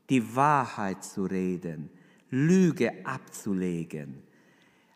[0.10, 1.90] die Wahrheit zu reden,
[2.30, 4.24] Lüge abzulegen.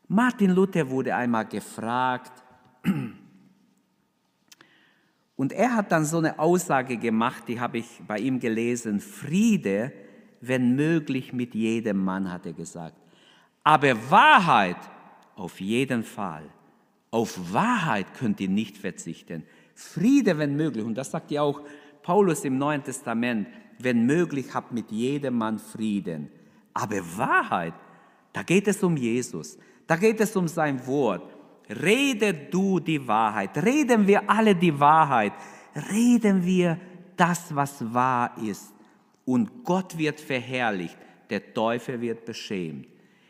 [0.08, 2.32] Martin Luther wurde einmal gefragt,
[5.38, 9.94] und er hat dann so eine Aussage gemacht, die habe ich bei ihm gelesen, Friede,
[10.42, 12.96] wenn möglich, mit jedem Mann, hat er gesagt.
[13.64, 14.78] Aber Wahrheit
[15.36, 16.44] auf jeden Fall.
[17.12, 19.44] Auf Wahrheit könnt ihr nicht verzichten.
[19.76, 20.84] Friede, wenn möglich.
[20.84, 21.62] Und das sagt ja auch
[22.02, 23.48] Paulus im Neuen Testament.
[23.78, 26.32] Wenn möglich, habt mit jedem Mann Frieden.
[26.74, 27.76] Aber Wahrheit,
[28.34, 29.60] da geht es um Jesus.
[29.86, 31.37] Da geht es um sein Wort.
[31.70, 33.58] Rede du die Wahrheit.
[33.58, 35.34] Reden wir alle die Wahrheit.
[35.92, 36.80] Reden wir
[37.16, 38.74] das, was wahr ist.
[39.26, 40.98] Und Gott wird verherrlicht.
[41.30, 42.88] Der Teufel wird beschämt.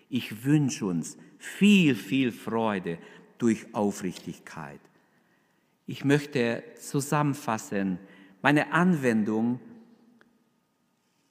[0.09, 2.97] Ich wünsche uns viel, viel Freude
[3.38, 4.79] durch Aufrichtigkeit.
[5.85, 7.97] Ich möchte zusammenfassen,
[8.41, 9.59] meine Anwendung,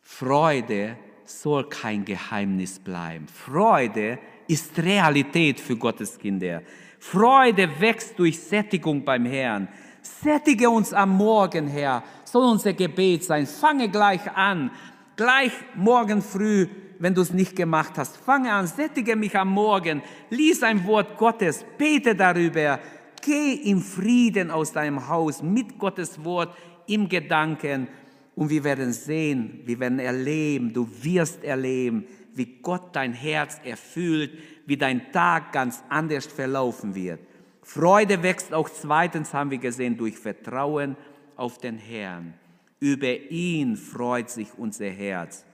[0.01, 3.27] Freude soll kein Geheimnis bleiben.
[3.29, 6.63] Freude ist Realität für Gottes Kinder.
[6.99, 9.69] Freude wächst durch Sättigung beim Herrn.
[10.03, 13.47] Sättige uns am Morgen, Herr, soll unser Gebet sein.
[13.47, 14.71] Fange gleich an,
[15.17, 16.69] gleich morgen früh
[16.99, 18.17] wenn du es nicht gemacht hast.
[18.17, 22.81] Fange an, sättige mich am Morgen, lies ein Wort Gottes, bete darüber,
[23.23, 27.89] geh im Frieden aus deinem Haus mit Gottes Wort im Gedanken.
[28.35, 34.33] Und wir werden sehen, wir werden erleben, du wirst erleben, wie Gott dein Herz erfüllt,
[34.67, 37.21] wie dein Tag ganz anders verlaufen wird.
[37.63, 40.97] Freude wächst auch zweitens, haben wir gesehen, durch Vertrauen
[41.37, 42.35] auf den Herrn.
[42.79, 45.45] Über ihn freut sich unser Herz.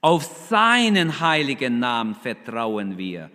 [0.00, 3.30] Auf seinen heiligen Namen vertrauen wir.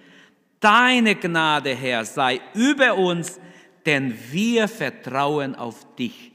[0.59, 3.39] Deine Gnade, Herr, sei über uns,
[3.85, 6.31] denn wir vertrauen auf dich.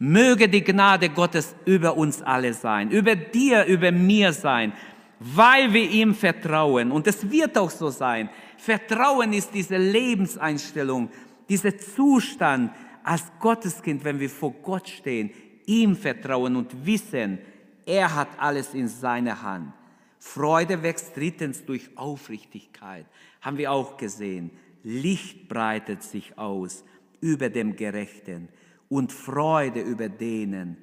[0.00, 4.72] Möge die Gnade Gottes über uns alle sein, über dir, über mir sein,
[5.20, 6.90] weil wir ihm vertrauen.
[6.92, 8.30] Und es wird auch so sein.
[8.56, 11.10] Vertrauen ist diese Lebenseinstellung,
[11.48, 15.30] dieser Zustand als Gotteskind, wenn wir vor Gott stehen,
[15.66, 17.38] ihm vertrauen und wissen,
[17.86, 19.72] er hat alles in seiner Hand.
[20.18, 23.06] Freude wächst drittens durch Aufrichtigkeit.
[23.40, 24.50] Haben wir auch gesehen.
[24.82, 26.84] Licht breitet sich aus
[27.20, 28.48] über dem Gerechten
[28.88, 30.76] und Freude über denen,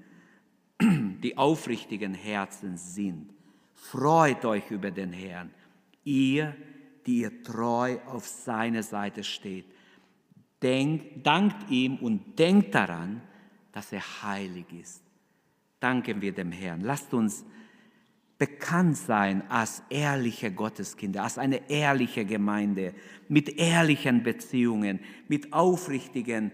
[0.82, 3.35] die aufrichtigen Herzen sind.
[3.76, 5.51] Freut euch über den Herrn,
[6.03, 6.55] ihr,
[7.05, 9.65] die ihr treu auf seiner Seite steht.
[10.61, 13.21] Denkt, dankt ihm und denkt daran,
[13.71, 15.05] dass er heilig ist
[15.86, 16.82] danken wir dem Herrn.
[16.82, 17.45] Lasst uns
[18.39, 22.95] bekannt sein als ehrliche Gotteskinder, als eine ehrliche Gemeinde,
[23.28, 26.51] mit ehrlichen Beziehungen, mit aufrichtigen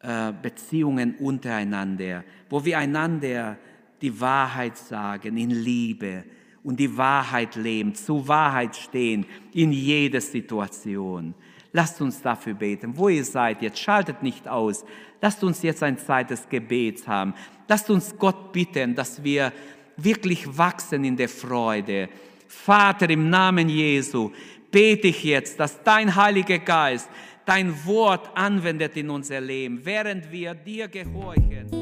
[0.00, 3.56] äh, Beziehungen untereinander, wo wir einander
[4.02, 6.24] die Wahrheit sagen in Liebe
[6.64, 11.34] und die Wahrheit leben, zur Wahrheit stehen in jeder Situation.
[11.72, 12.96] Lasst uns dafür beten.
[12.96, 14.84] Wo ihr seid jetzt, schaltet nicht aus.
[15.20, 17.32] Lasst uns jetzt eine Zeit des Gebets haben.
[17.66, 19.52] Lasst uns Gott bitten, dass wir
[19.96, 22.08] wirklich wachsen in der Freude.
[22.46, 24.30] Vater, im Namen Jesu
[24.70, 27.08] bete ich jetzt, dass dein Heiliger Geist
[27.46, 31.81] dein Wort anwendet in unser Leben, während wir dir gehorchen.